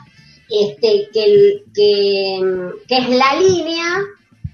este, 0.49 1.09
que, 1.13 1.63
que, 1.75 2.71
que 2.87 2.97
es 2.97 3.09
La 3.11 3.35
Línea, 3.37 3.99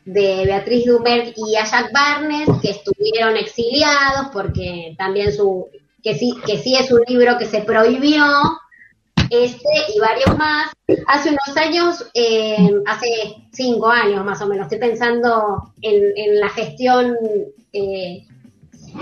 de 0.04 0.44
Beatriz 0.44 0.86
Dumer 0.86 1.32
y 1.36 1.52
Jack 1.52 1.92
Barnes, 1.92 2.48
que 2.62 2.70
estuvieron 2.70 3.36
exiliados 3.36 4.28
porque 4.32 4.94
también 4.96 5.32
su, 5.32 5.68
que 6.02 6.14
sí, 6.14 6.34
que 6.46 6.58
sí 6.58 6.76
es 6.76 6.90
un 6.90 7.02
libro 7.06 7.38
que 7.38 7.46
se 7.46 7.60
prohibió, 7.60 8.24
este 9.30 9.68
y 9.94 10.00
varios 10.00 10.36
más. 10.36 10.72
Hace 11.06 11.30
unos 11.30 11.56
años, 11.56 12.06
eh, 12.14 12.56
hace 12.86 13.36
cinco 13.52 13.88
años 13.88 14.24
más 14.24 14.42
o 14.42 14.46
menos, 14.46 14.64
estoy 14.64 14.78
pensando 14.78 15.72
en, 15.82 16.40
la 16.40 16.48
gestión 16.48 17.16
eh, 17.72 18.26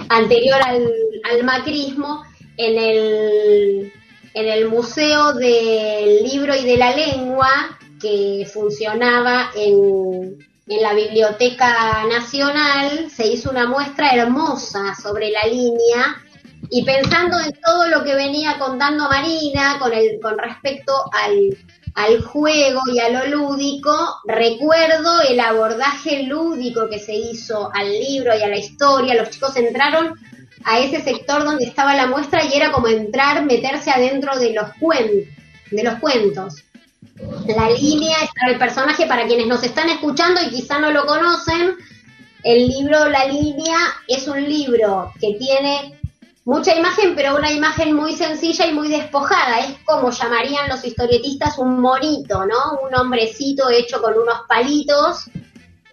anterior 0.08 0.58
al, 0.64 1.44
macrismo, 1.44 2.24
en 2.58 2.78
el, 2.78 3.92
en 4.34 4.48
el 4.48 4.68
Museo 4.68 5.32
del 5.32 6.24
Libro 6.24 6.54
y 6.54 6.64
de 6.64 6.76
la 6.76 6.94
Lengua, 6.94 7.78
que 8.00 8.46
funcionaba 8.52 9.50
en, 9.56 10.38
en 10.68 10.82
la 10.82 10.92
Biblioteca 10.92 12.04
Nacional, 12.08 13.10
se 13.10 13.26
hizo 13.26 13.50
una 13.50 13.66
muestra 13.66 14.10
hermosa 14.10 14.94
sobre 14.94 15.30
la 15.30 15.42
línea 15.42 16.22
y 16.70 16.84
pensando 16.84 17.38
en 17.40 17.52
todo 17.64 17.88
lo 17.88 18.04
que 18.04 18.14
venía 18.14 18.58
contando 18.58 19.08
Marina 19.08 19.78
con, 19.78 19.92
el, 19.92 20.20
con 20.20 20.36
respecto 20.36 20.92
al, 21.12 21.56
al 21.94 22.22
juego 22.22 22.82
y 22.92 22.98
a 23.00 23.08
lo 23.08 23.26
lúdico, 23.26 23.90
recuerdo 24.26 25.22
el 25.22 25.40
abordaje 25.40 26.24
lúdico 26.24 26.88
que 26.88 26.98
se 26.98 27.14
hizo 27.14 27.70
al 27.74 27.90
libro 27.90 28.36
y 28.36 28.42
a 28.42 28.48
la 28.48 28.58
historia. 28.58 29.14
Los 29.14 29.30
chicos 29.30 29.56
entraron 29.56 30.14
a 30.64 30.78
ese 30.80 31.00
sector 31.00 31.44
donde 31.44 31.64
estaba 31.64 31.94
la 31.94 32.06
muestra 32.06 32.44
y 32.44 32.54
era 32.54 32.72
como 32.72 32.88
entrar, 32.88 33.44
meterse 33.44 33.90
adentro 33.90 34.38
de 34.38 34.52
los, 34.52 34.66
de 35.70 35.82
los 35.82 35.94
cuentos. 35.94 36.62
La 37.46 37.70
línea, 37.70 38.16
el 38.48 38.58
personaje, 38.58 39.06
para 39.06 39.26
quienes 39.26 39.46
nos 39.46 39.62
están 39.62 39.88
escuchando 39.88 40.40
y 40.42 40.50
quizá 40.50 40.78
no 40.78 40.90
lo 40.90 41.06
conocen, 41.06 41.76
el 42.44 42.68
libro 42.68 43.08
La 43.08 43.26
línea 43.26 43.78
es 44.06 44.28
un 44.28 44.42
libro 44.42 45.12
que 45.20 45.34
tiene 45.34 45.98
mucha 46.44 46.74
imagen, 46.74 47.14
pero 47.14 47.36
una 47.36 47.50
imagen 47.50 47.94
muy 47.94 48.14
sencilla 48.14 48.66
y 48.66 48.72
muy 48.72 48.88
despojada. 48.88 49.60
Es 49.60 49.76
como 49.84 50.10
llamarían 50.10 50.68
los 50.68 50.84
historietistas 50.84 51.58
un 51.58 51.80
monito, 51.80 52.46
¿no? 52.46 52.78
Un 52.86 52.94
hombrecito 52.94 53.68
hecho 53.70 54.00
con 54.00 54.14
unos 54.14 54.40
palitos, 54.48 55.30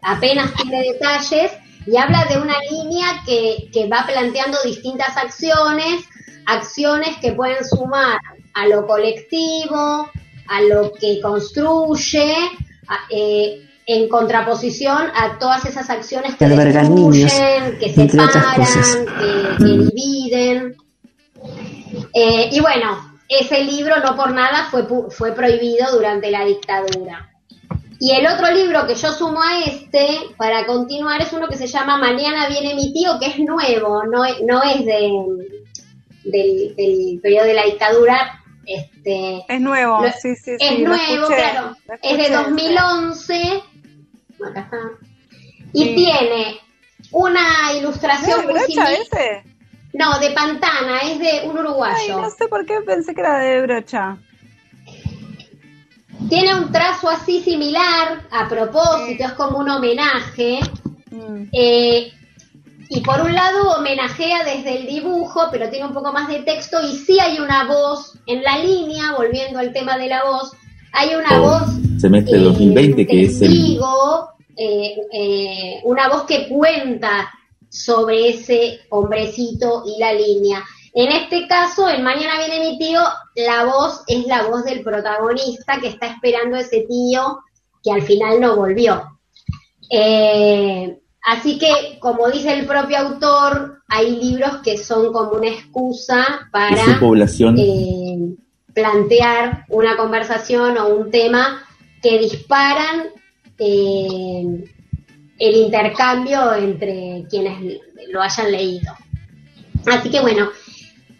apenas 0.01 0.53
tiene 0.55 0.81
detalles, 0.93 1.51
y 1.87 1.97
habla 1.97 2.25
de 2.25 2.37
una 2.37 2.55
línea 2.69 3.21
que 3.25 3.89
va 3.91 4.05
planteando 4.07 4.57
distintas 4.63 5.17
acciones, 5.17 6.03
acciones 6.45 7.17
que 7.17 7.33
pueden 7.33 7.63
sumar 7.65 8.17
a 8.53 8.67
lo 8.67 8.87
colectivo, 8.87 10.09
a 10.47 10.61
lo 10.61 10.91
que 10.93 11.19
construye, 11.21 12.35
eh, 13.09 13.61
en 13.87 14.09
contraposición 14.09 15.11
a 15.13 15.37
todas 15.37 15.65
esas 15.65 15.89
acciones 15.89 16.35
que 16.35 16.47
destruyen, 16.47 17.77
que 17.79 17.93
separan, 17.93 18.65
que, 19.59 19.63
que, 19.63 19.63
dividen. 19.63 20.75
Eh, 22.13 22.49
y 22.51 22.59
bueno, 22.59 23.15
ese 23.29 23.63
libro 23.63 23.99
no 23.99 24.15
por 24.15 24.31
nada 24.31 24.67
fue, 24.71 24.87
fue 25.09 25.33
prohibido 25.33 25.91
durante 25.91 26.31
la 26.31 26.45
dictadura. 26.45 27.31
Y 27.99 28.11
el 28.11 28.27
otro 28.27 28.51
libro 28.51 28.85
que 28.87 28.95
yo 28.95 29.11
sumo 29.13 29.41
a 29.41 29.63
este, 29.65 30.07
para 30.37 30.65
continuar, 30.65 31.21
es 31.21 31.31
uno 31.31 31.47
que 31.47 31.55
se 31.55 31.67
llama 31.67 31.97
Mañana 31.97 32.47
viene 32.49 32.75
mi 32.75 32.91
tío, 32.91 33.17
que 33.19 33.27
es 33.27 33.39
nuevo, 33.39 34.03
no, 34.05 34.23
no 34.45 34.63
es 34.63 34.85
de, 34.85 35.11
del, 36.23 36.75
del 36.75 37.19
periodo 37.21 37.45
de 37.45 37.53
la 37.53 37.65
dictadura, 37.65 38.43
este, 38.65 39.43
es 39.47 39.61
nuevo, 39.61 40.03
sí, 40.21 40.35
sí, 40.35 40.51
Es 40.59 40.79
nuevo, 40.79 41.27
claro. 41.27 41.75
Es 42.01 42.17
de 42.17 42.35
2011 42.35 43.63
y 45.73 45.95
tiene 45.95 46.59
una 47.11 47.73
ilustración 47.77 48.41
¿Es 48.41 48.47
de 48.47 48.53
brocha 48.53 48.91
ese? 48.93 49.43
No, 49.93 50.19
de 50.19 50.31
Pantana, 50.31 50.99
es 51.03 51.19
de 51.19 51.47
un 51.47 51.57
uruguayo. 51.57 52.21
no 52.21 52.29
sé 52.29 52.47
por 52.47 52.65
qué 52.65 52.81
pensé 52.85 53.13
que 53.13 53.21
era 53.21 53.39
de 53.39 53.61
brocha. 53.61 54.17
Tiene 56.29 56.55
un 56.55 56.71
trazo 56.71 57.09
así 57.09 57.41
similar, 57.41 58.23
a 58.31 58.47
propósito, 58.49 59.25
es 59.25 59.31
como 59.33 59.59
un 59.59 59.69
homenaje. 59.69 60.59
Mm. 61.11 61.43
Eh, 61.51 62.11
y 62.89 63.01
por 63.01 63.21
un 63.21 63.33
lado 63.33 63.77
homenajea 63.77 64.43
desde 64.43 64.77
el 64.77 64.87
dibujo, 64.87 65.47
pero 65.51 65.69
tiene 65.69 65.87
un 65.87 65.93
poco 65.93 66.11
más 66.11 66.27
de 66.27 66.43
texto 66.43 66.77
y 66.81 66.95
sí 66.95 67.19
hay 67.19 67.39
una 67.39 67.65
voz 67.65 68.17
en 68.27 68.43
la 68.43 68.57
línea, 68.57 69.13
volviendo 69.17 69.59
al 69.59 69.73
tema 69.73 69.97
de 69.97 70.07
la 70.07 70.23
voz, 70.23 70.51
hay 70.93 71.15
una 71.15 71.41
oh, 71.41 71.41
voz 71.41 72.01
semestre 72.01 72.39
2020 72.39 73.01
eh, 73.01 73.07
que 73.07 73.23
es 73.23 73.41
el 73.41 73.79
eh, 74.57 74.95
eh, 75.11 75.81
una 75.83 76.07
voz 76.07 76.23
que 76.23 76.47
cuenta 76.47 77.29
sobre 77.69 78.29
ese 78.29 78.79
hombrecito 78.89 79.83
y 79.85 79.99
la 79.99 80.13
línea. 80.13 80.63
En 80.93 81.11
este 81.11 81.45
caso, 81.47 81.89
en 81.89 82.03
Mañana 82.03 82.37
viene 82.37 82.71
mi 82.71 82.77
tío, 82.77 83.01
la 83.35 83.65
voz 83.65 84.01
es 84.07 84.25
la 84.27 84.43
voz 84.43 84.63
del 84.63 84.81
protagonista 84.81 85.79
que 85.81 85.89
está 85.89 86.07
esperando 86.07 86.55
a 86.55 86.61
ese 86.61 86.85
tío 86.87 87.39
que 87.83 87.91
al 87.91 88.01
final 88.01 88.39
no 88.39 88.55
volvió. 88.55 89.03
Eh, 89.89 90.97
así 91.25 91.57
que, 91.57 91.99
como 91.99 92.29
dice 92.29 92.53
el 92.53 92.65
propio 92.65 92.97
autor, 92.99 93.81
hay 93.87 94.15
libros 94.15 94.57
que 94.63 94.77
son 94.77 95.11
como 95.11 95.31
una 95.31 95.49
excusa 95.49 96.47
para 96.51 96.99
población? 96.99 97.55
plantear 98.73 99.65
una 99.69 99.95
conversación 99.95 100.77
o 100.77 100.89
un 100.89 101.09
tema 101.09 101.63
que 102.01 102.19
disparan 102.19 103.05
eh, 103.57 104.65
el 105.39 105.55
intercambio 105.55 106.53
entre 106.55 107.25
quienes 107.29 107.79
lo 108.09 108.21
hayan 108.21 108.51
leído. 108.51 108.93
Así 109.85 110.09
que 110.09 110.19
bueno, 110.19 110.49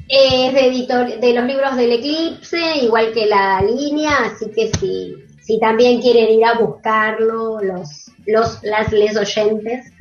es 0.07 0.53
de, 0.53 0.67
editor, 0.67 1.19
de 1.19 1.33
los 1.33 1.45
libros 1.45 1.75
del 1.75 1.93
Eclipse, 1.93 2.77
igual 2.81 3.13
que 3.13 3.25
la 3.25 3.61
línea, 3.61 4.17
así 4.25 4.51
que 4.51 4.71
si, 4.79 5.15
si 5.41 5.59
también 5.59 6.01
quieren 6.01 6.29
ir 6.31 6.45
a 6.45 6.59
buscarlo, 6.59 7.61
los, 7.61 8.11
los 8.25 8.63
las 8.63 8.91
les 8.91 9.17
oyentes, 9.17 9.91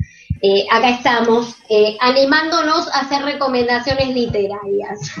eh, 0.45 0.65
acá 0.71 0.89
estamos 0.89 1.55
eh, 1.69 1.97
animándonos 1.99 2.87
a 2.93 2.99
hacer 2.99 3.23
recomendaciones 3.23 4.09
literarias. 4.09 5.11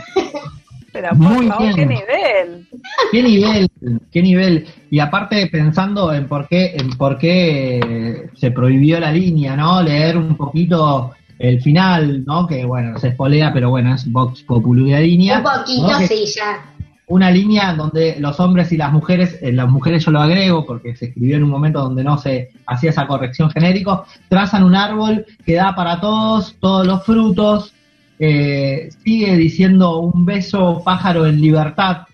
Pero 0.93 1.15
Muy 1.15 1.49
bien. 1.59 1.75
qué 1.75 1.85
nivel. 1.85 2.67
Qué 3.11 3.23
nivel, 3.23 3.69
qué 4.11 4.21
nivel. 4.21 4.67
Y 4.91 4.99
aparte 4.99 5.47
pensando 5.47 6.13
en 6.13 6.27
por 6.27 6.47
qué, 6.47 6.75
en 6.77 6.91
por 6.91 7.17
qué 7.17 8.29
se 8.35 8.51
prohibió 8.51 8.99
la 8.99 9.11
línea, 9.11 9.55
¿no? 9.57 9.81
Leer 9.81 10.15
un 10.15 10.37
poquito 10.37 11.11
el 11.39 11.61
final, 11.61 12.23
¿no? 12.23 12.47
Que 12.47 12.63
bueno, 12.63 12.97
se 12.99 13.09
espolea, 13.09 13.51
pero 13.51 13.71
bueno, 13.71 13.95
es 13.95 14.09
Vox 14.09 14.43
Populi 14.43 14.91
de 14.91 15.01
línea. 15.01 15.39
Un 15.39 15.43
poquito, 15.43 15.99
sí, 16.07 16.25
ya. 16.27 16.63
Una 17.07 17.29
línea 17.29 17.73
donde 17.73 18.17
los 18.19 18.39
hombres 18.39 18.71
y 18.71 18.77
las 18.77 18.91
mujeres, 18.91 19.37
eh, 19.41 19.51
las 19.51 19.69
mujeres 19.69 20.03
yo 20.03 20.11
lo 20.11 20.21
agrego 20.21 20.65
porque 20.65 20.95
se 20.95 21.05
escribió 21.05 21.37
en 21.37 21.43
un 21.43 21.51
momento 21.51 21.79
donde 21.79 22.03
no 22.03 22.17
se 22.17 22.51
hacía 22.65 22.89
esa 22.89 23.05
corrección 23.05 23.51
genérico, 23.51 24.05
trazan 24.27 24.63
un 24.63 24.75
árbol 24.75 25.25
que 25.45 25.53
da 25.53 25.75
para 25.75 26.01
todos, 26.01 26.55
todos 26.59 26.87
los 26.87 27.03
frutos, 27.05 27.73
eh, 28.17 28.89
sigue 29.03 29.35
diciendo 29.37 29.99
un 29.99 30.25
beso 30.25 30.81
pájaro 30.83 31.27
en 31.27 31.41
libertad, 31.41 32.07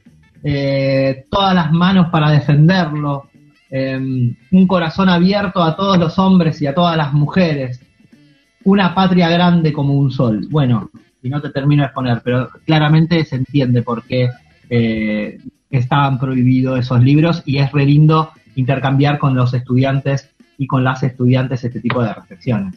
eh, 0.44 1.26
todas 1.30 1.56
las 1.56 1.72
manos 1.72 2.10
para 2.10 2.32
defenderlo, 2.32 3.30
em, 3.70 4.36
un 4.52 4.68
corazón 4.68 5.08
abierto 5.08 5.64
a 5.64 5.76
todos 5.76 5.98
los 5.98 6.20
hombres 6.20 6.62
y 6.62 6.68
a 6.68 6.74
todas 6.74 6.98
las 6.98 7.14
mujeres, 7.14 7.80
una 8.64 8.94
patria 8.94 9.30
grande 9.30 9.72
como 9.72 9.94
un 9.94 10.12
sol. 10.12 10.48
Bueno, 10.50 10.90
y 11.24 11.30
no 11.30 11.42
te 11.42 11.50
termino 11.50 11.84
de 11.84 11.88
exponer, 11.88 12.22
pero 12.24 12.50
claramente 12.66 13.24
se 13.26 13.36
entiende 13.36 13.84
por 13.84 14.04
qué 14.04 14.30
eh, 14.72 15.38
estaban 15.70 16.18
prohibidos 16.18 16.80
esos 16.80 17.04
libros 17.04 17.44
y 17.46 17.58
es 17.58 17.70
re 17.74 17.86
lindo 17.86 18.32
intercambiar 18.56 19.20
con 19.20 19.36
los 19.36 19.54
estudiantes 19.54 20.30
y 20.58 20.66
con 20.66 20.84
las 20.86 21.04
estudiantes 21.04 21.64
este 21.64 21.82
tipo 21.82 22.02
de 22.02 22.14
reflexiones. 22.14 22.76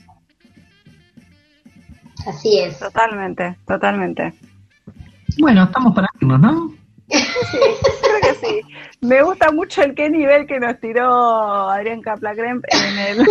Así 2.26 2.58
es. 2.58 2.78
Totalmente, 2.80 3.56
totalmente. 3.66 4.34
Bueno, 5.38 5.64
estamos 5.64 5.94
para 5.94 6.08
irnos, 6.20 6.40
¿no? 6.40 6.74
Sí, 7.08 7.18
creo 8.02 8.20
que 8.22 8.34
sí. 8.46 8.60
Me 9.00 9.22
gusta 9.22 9.52
mucho 9.52 9.82
el 9.82 9.94
qué 9.94 10.10
nivel 10.10 10.46
que 10.46 10.58
nos 10.58 10.80
tiró 10.80 11.70
Adrián 11.70 12.00
Kaplakremp 12.00 12.64
en 12.70 12.98
el, 12.98 13.18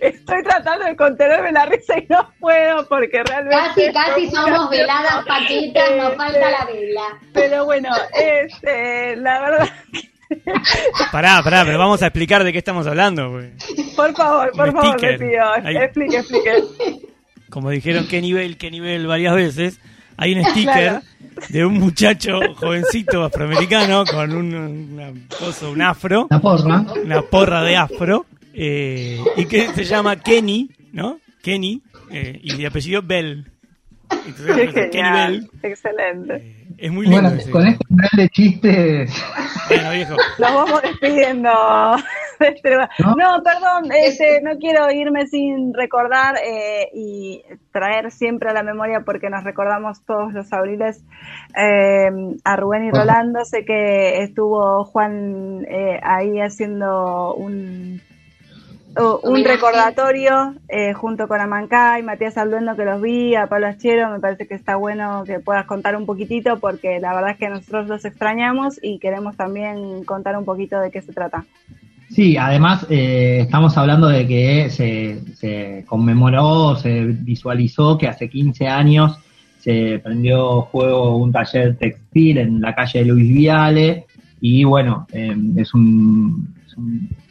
Estoy 0.00 0.42
tratando 0.42 0.84
de 0.86 0.96
contenerme 0.96 1.52
la 1.52 1.66
risa 1.66 1.98
y 1.98 2.06
no 2.08 2.30
puedo 2.40 2.86
porque 2.88 3.22
realmente... 3.22 3.56
Casi, 3.56 3.92
casi 3.92 4.30
somos 4.30 4.70
veladas, 4.70 5.24
patitas, 5.26 5.96
nos 5.96 6.14
falta 6.14 6.50
la 6.50 6.64
vela. 6.66 7.02
Pero 7.32 7.64
bueno, 7.64 7.90
este, 8.14 9.16
la 9.16 9.40
verdad 9.40 9.68
Pará, 11.12 11.42
pará, 11.42 11.64
pero 11.64 11.78
vamos 11.78 12.02
a 12.02 12.06
explicar 12.06 12.44
de 12.44 12.52
qué 12.52 12.58
estamos 12.58 12.86
hablando. 12.86 13.40
Por 13.96 14.14
favor, 14.14 14.50
por 14.52 14.72
favor, 14.72 15.02
me 15.02 15.18
pido. 15.18 15.54
Explique, 15.56 16.16
explique. 16.18 16.64
Como 17.50 17.70
dijeron, 17.70 18.06
qué 18.08 18.20
nivel, 18.20 18.56
qué 18.56 18.70
nivel 18.70 19.06
varias 19.06 19.34
veces. 19.34 19.80
Hay 20.16 20.34
un 20.34 20.44
sticker 20.44 21.00
de 21.48 21.64
un 21.64 21.74
muchacho 21.74 22.40
jovencito 22.56 23.24
afroamericano 23.24 24.04
con 24.04 24.32
un, 24.32 24.54
una 24.54 25.12
un 25.68 25.82
afro. 25.82 26.26
Una 26.30 26.40
porra. 26.40 26.84
Una 27.04 27.22
porra 27.22 27.62
de 27.62 27.76
afro. 27.76 28.26
Eh, 28.54 29.18
y 29.36 29.46
que 29.46 29.68
se 29.68 29.84
llama 29.84 30.16
Kenny, 30.16 30.70
¿no? 30.92 31.18
Kenny. 31.42 31.82
Eh, 32.10 32.38
y 32.42 32.56
de 32.56 32.66
apellido 32.66 33.02
Bell. 33.02 33.50
Entonces, 34.10 34.90
Kenny 34.90 35.10
Bell. 35.10 35.50
Excelente. 35.62 36.34
Eh, 36.36 36.64
es 36.78 36.92
muy 36.92 37.06
lindo. 37.06 37.22
Bueno, 37.22 37.42
con 37.50 37.66
este 37.66 37.84
nivel 37.88 38.10
de 38.16 38.28
chistes. 38.30 39.24
Bueno, 39.68 39.90
viejo. 39.90 40.16
Nos 40.38 40.54
vamos 40.54 40.82
despidiendo. 40.82 41.50
¿No? 42.98 43.42
perdón, 43.42 43.92
este, 43.92 44.40
no 44.42 44.58
quiero 44.58 44.90
irme 44.90 45.26
sin 45.26 45.72
recordar 45.72 46.36
eh, 46.44 46.88
y 46.92 47.42
traer 47.72 48.10
siempre 48.10 48.50
a 48.50 48.52
la 48.52 48.62
memoria, 48.62 49.02
porque 49.04 49.30
nos 49.30 49.44
recordamos 49.44 50.04
todos 50.04 50.32
los 50.32 50.52
abriles, 50.52 51.02
eh, 51.56 52.10
a 52.44 52.56
Rubén 52.56 52.84
y 52.84 52.90
Rolando. 52.90 53.44
Sé 53.44 53.64
que 53.64 54.22
estuvo 54.22 54.84
Juan 54.84 55.64
eh, 55.68 56.00
ahí 56.02 56.40
haciendo 56.40 57.34
un 57.34 58.00
un 59.22 59.44
recordatorio 59.44 60.54
eh, 60.68 60.92
junto 60.92 61.26
con 61.26 61.40
Amancay, 61.40 62.02
Matías 62.02 62.36
Alduendo 62.38 62.76
que 62.76 62.84
los 62.84 63.00
vi, 63.00 63.34
a 63.34 63.46
Pablo 63.46 63.66
Achero, 63.66 64.10
me 64.10 64.20
parece 64.20 64.46
que 64.46 64.54
está 64.54 64.76
bueno 64.76 65.24
que 65.26 65.40
puedas 65.40 65.66
contar 65.66 65.96
un 65.96 66.06
poquitito 66.06 66.58
porque 66.60 67.00
la 67.00 67.14
verdad 67.14 67.32
es 67.32 67.38
que 67.38 67.48
nosotros 67.48 67.88
los 67.88 68.04
extrañamos 68.04 68.78
y 68.82 68.98
queremos 68.98 69.36
también 69.36 70.04
contar 70.04 70.36
un 70.36 70.44
poquito 70.44 70.78
de 70.80 70.90
qué 70.90 71.00
se 71.02 71.12
trata. 71.12 71.44
Sí, 72.10 72.36
además 72.36 72.86
eh, 72.90 73.40
estamos 73.40 73.76
hablando 73.76 74.08
de 74.08 74.26
que 74.26 74.70
se, 74.70 75.20
se 75.34 75.84
conmemoró, 75.86 76.76
se 76.76 77.04
visualizó 77.04 77.98
que 77.98 78.06
hace 78.06 78.28
15 78.28 78.68
años 78.68 79.18
se 79.58 79.98
prendió 80.04 80.62
juego 80.62 81.16
un 81.16 81.32
taller 81.32 81.76
textil 81.76 82.38
en 82.38 82.60
la 82.60 82.74
calle 82.74 83.00
de 83.00 83.04
Luis 83.06 83.28
Viale 83.28 84.06
y 84.40 84.62
bueno, 84.62 85.06
eh, 85.10 85.34
es 85.56 85.72
un 85.74 86.54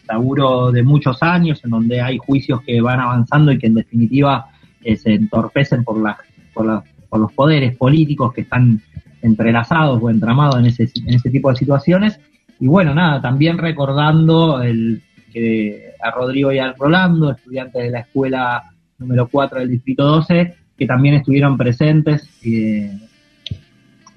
laburo 0.07 0.71
de 0.71 0.83
muchos 0.83 1.21
años, 1.23 1.63
en 1.63 1.71
donde 1.71 2.01
hay 2.01 2.17
juicios 2.17 2.61
que 2.61 2.81
van 2.81 2.99
avanzando 2.99 3.51
y 3.51 3.57
que 3.57 3.67
en 3.67 3.75
definitiva 3.75 4.47
eh, 4.83 4.97
se 4.97 5.13
entorpecen 5.13 5.83
por, 5.83 6.01
las, 6.01 6.17
por, 6.53 6.83
por 7.09 7.19
los 7.19 7.31
poderes 7.33 7.75
políticos 7.77 8.33
que 8.33 8.41
están 8.41 8.81
entrelazados 9.21 10.01
o 10.01 10.09
entramados 10.09 10.59
en 10.59 10.65
ese, 10.65 10.89
en 11.05 11.15
ese 11.15 11.29
tipo 11.29 11.49
de 11.49 11.55
situaciones. 11.55 12.19
Y 12.59 12.67
bueno, 12.67 12.93
nada, 12.93 13.21
también 13.21 13.57
recordando 13.57 14.61
el, 14.61 15.01
que 15.31 15.93
a 16.01 16.11
Rodrigo 16.11 16.51
y 16.51 16.59
a 16.59 16.73
Rolando, 16.73 17.31
estudiantes 17.31 17.83
de 17.83 17.89
la 17.89 17.99
escuela 18.01 18.63
número 18.99 19.27
4 19.27 19.59
del 19.59 19.69
Distrito 19.69 20.05
12, 20.05 20.55
que 20.77 20.85
también 20.85 21.15
estuvieron 21.15 21.57
presentes. 21.57 22.29
Eh, 22.43 22.91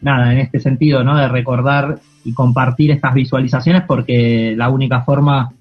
nada, 0.01 0.33
en 0.33 0.39
este 0.39 0.61
sentido, 0.61 1.03
¿no? 1.03 1.17
De 1.17 1.29
recordar 1.29 1.99
y 2.25 2.35
compartir 2.35 2.91
estas 2.91 3.15
visualizaciones 3.15 3.83
porque 3.83 4.55
la 4.57 4.69
única 4.69 5.03
forma 5.03 5.53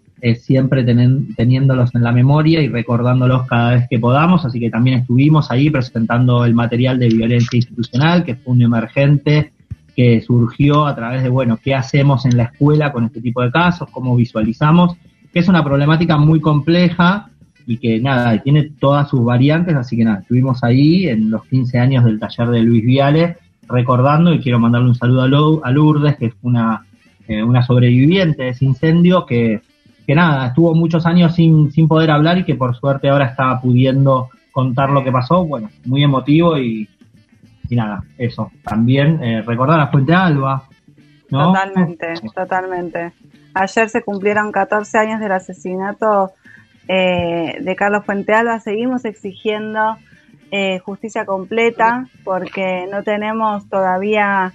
siempre 0.41 0.83
teniéndolos 0.83 1.93
en 1.93 2.03
la 2.03 2.11
memoria 2.11 2.61
y 2.61 2.67
recordándolos 2.67 3.45
cada 3.47 3.71
vez 3.75 3.87
que 3.89 3.99
podamos, 3.99 4.45
así 4.45 4.59
que 4.59 4.69
también 4.69 4.99
estuvimos 4.99 5.51
ahí 5.51 5.69
presentando 5.69 6.45
el 6.45 6.53
material 6.53 6.97
de 6.97 7.09
violencia 7.09 7.57
institucional, 7.57 8.23
que 8.23 8.35
fue 8.35 8.53
un 8.53 8.61
emergente 8.61 9.51
que 9.95 10.21
surgió 10.21 10.85
a 10.85 10.95
través 10.95 11.23
de, 11.23 11.29
bueno, 11.29 11.57
qué 11.63 11.73
hacemos 11.73 12.25
en 12.25 12.37
la 12.37 12.43
escuela 12.43 12.91
con 12.91 13.05
este 13.05 13.21
tipo 13.21 13.41
de 13.41 13.51
casos, 13.51 13.89
cómo 13.91 14.15
visualizamos, 14.15 14.97
que 15.31 15.39
es 15.39 15.47
una 15.47 15.63
problemática 15.63 16.17
muy 16.17 16.41
compleja 16.41 17.29
y 17.67 17.77
que 17.77 17.99
nada, 17.99 18.41
tiene 18.41 18.71
todas 18.79 19.09
sus 19.09 19.23
variantes, 19.23 19.75
así 19.75 19.95
que 19.97 20.03
nada, 20.03 20.19
estuvimos 20.19 20.63
ahí 20.63 21.07
en 21.07 21.29
los 21.29 21.45
15 21.45 21.79
años 21.79 22.03
del 22.03 22.19
taller 22.19 22.49
de 22.49 22.61
Luis 22.61 22.85
Viale 22.85 23.37
recordando 23.67 24.33
y 24.33 24.39
quiero 24.39 24.59
mandarle 24.59 24.89
un 24.89 24.95
saludo 24.95 25.61
a 25.63 25.71
Lourdes, 25.71 26.17
que 26.17 26.27
es 26.27 26.33
una, 26.41 26.85
eh, 27.27 27.41
una 27.41 27.63
sobreviviente 27.63 28.43
de 28.43 28.49
ese 28.49 28.65
incendio 28.65 29.25
que 29.25 29.61
que 30.05 30.15
nada, 30.15 30.47
estuvo 30.47 30.73
muchos 30.75 31.05
años 31.05 31.35
sin, 31.35 31.71
sin 31.71 31.87
poder 31.87 32.11
hablar 32.11 32.37
y 32.37 32.45
que 32.45 32.55
por 32.55 32.75
suerte 32.75 33.09
ahora 33.09 33.25
está 33.25 33.59
pudiendo 33.59 34.29
contar 34.51 34.89
lo 34.89 35.03
que 35.03 35.11
pasó. 35.11 35.45
Bueno, 35.45 35.69
muy 35.85 36.03
emotivo 36.03 36.57
y, 36.57 36.87
y 37.69 37.75
nada, 37.75 38.03
eso. 38.17 38.51
También 38.63 39.23
eh, 39.23 39.41
recordar 39.41 39.79
a 39.79 39.87
Fuente 39.87 40.13
Alba. 40.13 40.63
Totalmente, 41.29 42.13
totalmente. 42.33 43.13
Ayer 43.53 43.89
se 43.89 44.03
cumplieron 44.03 44.51
14 44.51 44.97
años 44.97 45.19
del 45.19 45.31
asesinato 45.31 46.31
eh, 46.87 47.57
de 47.61 47.75
Carlos 47.75 48.05
Fuente 48.05 48.33
Alba. 48.33 48.59
Seguimos 48.59 49.05
exigiendo 49.05 49.97
eh, 50.51 50.79
justicia 50.79 51.25
completa 51.25 52.07
porque 52.23 52.87
no 52.91 53.03
tenemos 53.03 53.67
todavía 53.67 54.53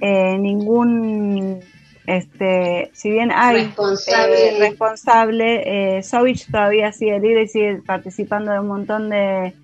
eh, 0.00 0.38
ningún 0.38 1.60
este 2.06 2.90
si 2.92 3.10
bien 3.10 3.30
hay 3.32 3.64
responsable, 3.64 4.56
eh, 4.56 4.58
responsable 4.58 6.02
Sovich 6.02 6.50
todavía 6.50 6.92
sigue 6.92 7.18
libre 7.20 7.42
y 7.42 7.48
sigue 7.48 7.82
participando 7.84 8.52
de 8.52 8.60
un 8.60 8.68
montón 8.68 9.10
de, 9.10 9.54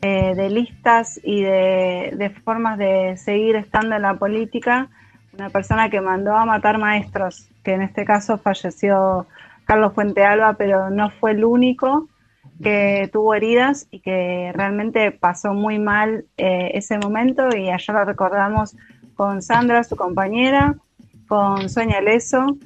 de 0.00 0.50
listas 0.50 1.20
y 1.22 1.42
de, 1.42 2.12
de, 2.16 2.30
formas 2.30 2.78
de 2.78 3.16
seguir 3.16 3.56
estando 3.56 3.96
en 3.96 4.02
la 4.02 4.14
política. 4.14 4.88
Una 5.32 5.50
persona 5.50 5.90
que 5.90 6.00
mandó 6.00 6.36
a 6.36 6.44
matar 6.44 6.78
maestros 6.78 7.48
que 7.62 7.72
en 7.72 7.82
este 7.82 8.04
caso 8.04 8.38
falleció 8.38 9.26
Carlos 9.64 9.94
Fuente 9.94 10.24
Alba 10.24 10.54
pero 10.54 10.90
no 10.90 11.10
fue 11.10 11.32
el 11.32 11.44
único 11.44 12.08
que 12.62 13.10
tuvo 13.12 13.34
heridas 13.34 13.88
y 13.90 14.00
que 14.00 14.52
realmente 14.54 15.10
pasó 15.10 15.54
muy 15.54 15.78
mal 15.78 16.24
eh, 16.36 16.70
ese 16.74 16.98
momento. 16.98 17.48
Y 17.54 17.70
allá 17.70 17.94
lo 17.94 18.04
recordamos 18.04 18.76
con 19.16 19.42
Sandra, 19.42 19.84
su 19.84 19.96
compañera, 19.96 20.76
con 21.26 21.68
Sonia 21.68 22.00
Leso, 22.00 22.56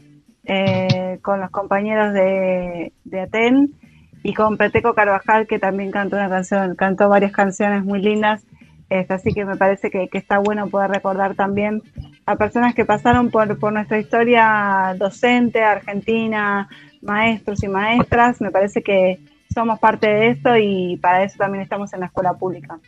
eh, 0.44 1.18
con 1.23 1.40
los 1.40 1.51
compañeros 1.51 2.12
de, 2.12 2.92
Aten 3.21 3.75
y 4.23 4.35
con 4.35 4.57
Peteco 4.57 4.94
Carvajal 4.94 5.47
que 5.47 5.59
también 5.59 5.90
cantó 5.90 6.16
una 6.16 6.29
canción, 6.29 6.75
cantó 6.75 7.09
varias 7.09 7.33
canciones 7.33 7.85
muy 7.85 8.01
lindas, 8.01 8.44
este, 8.88 9.14
así 9.14 9.35
que 9.35 9.44
me 9.44 9.57
parece 9.57 9.90
que, 9.90 10.09
que, 10.09 10.18
está 10.18 10.38
bueno 10.38 10.68
poder 10.68 10.90
recordar 10.90 11.35
también 11.35 11.83
a 12.25 12.37
personas 12.37 12.75
que 12.75 12.85
pasaron 12.85 13.31
por, 13.31 13.59
por 13.59 13.73
nuestra 13.73 13.99
historia 13.99 14.94
docente, 14.99 15.62
argentina, 15.62 16.68
maestros 17.03 17.62
y 17.62 17.68
maestras, 17.68 18.40
me 18.40 18.51
parece 18.51 18.83
que 18.83 19.18
somos 19.53 19.79
parte 19.79 20.07
de 20.07 20.29
esto 20.29 20.57
y 20.57 20.97
para 20.97 21.25
eso 21.25 21.37
también 21.38 21.62
estamos 21.62 21.92
en 21.92 22.01
la 22.01 22.07
escuela 22.07 22.35
pública. 22.35 22.79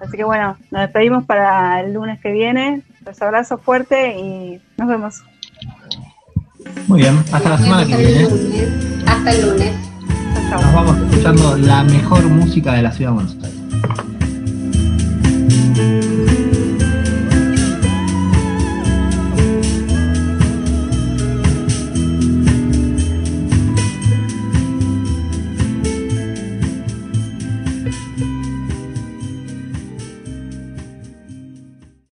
Así 0.00 0.16
que 0.16 0.24
bueno, 0.24 0.56
nos 0.70 0.82
despedimos 0.82 1.24
para 1.24 1.80
el 1.80 1.92
lunes 1.92 2.20
que 2.20 2.32
viene. 2.32 2.82
Los 3.04 3.20
abrazo 3.22 3.58
fuerte 3.58 4.18
y 4.18 4.60
nos 4.76 4.88
vemos. 4.88 5.22
Muy 6.86 7.00
bien, 7.00 7.18
hasta 7.32 7.48
la 7.48 7.58
semana 7.58 7.86
que 7.86 7.96
viene. 7.96 8.28
Hasta 9.06 9.30
el 9.32 9.50
lunes. 9.50 9.72
Nos 10.50 10.74
vamos 10.74 10.98
escuchando 10.98 11.56
la 11.56 11.84
mejor 11.84 12.24
música 12.24 12.74
de 12.74 12.82
la 12.82 12.92
ciudad 12.92 13.10
de 13.10 13.14
Buenos 13.14 13.59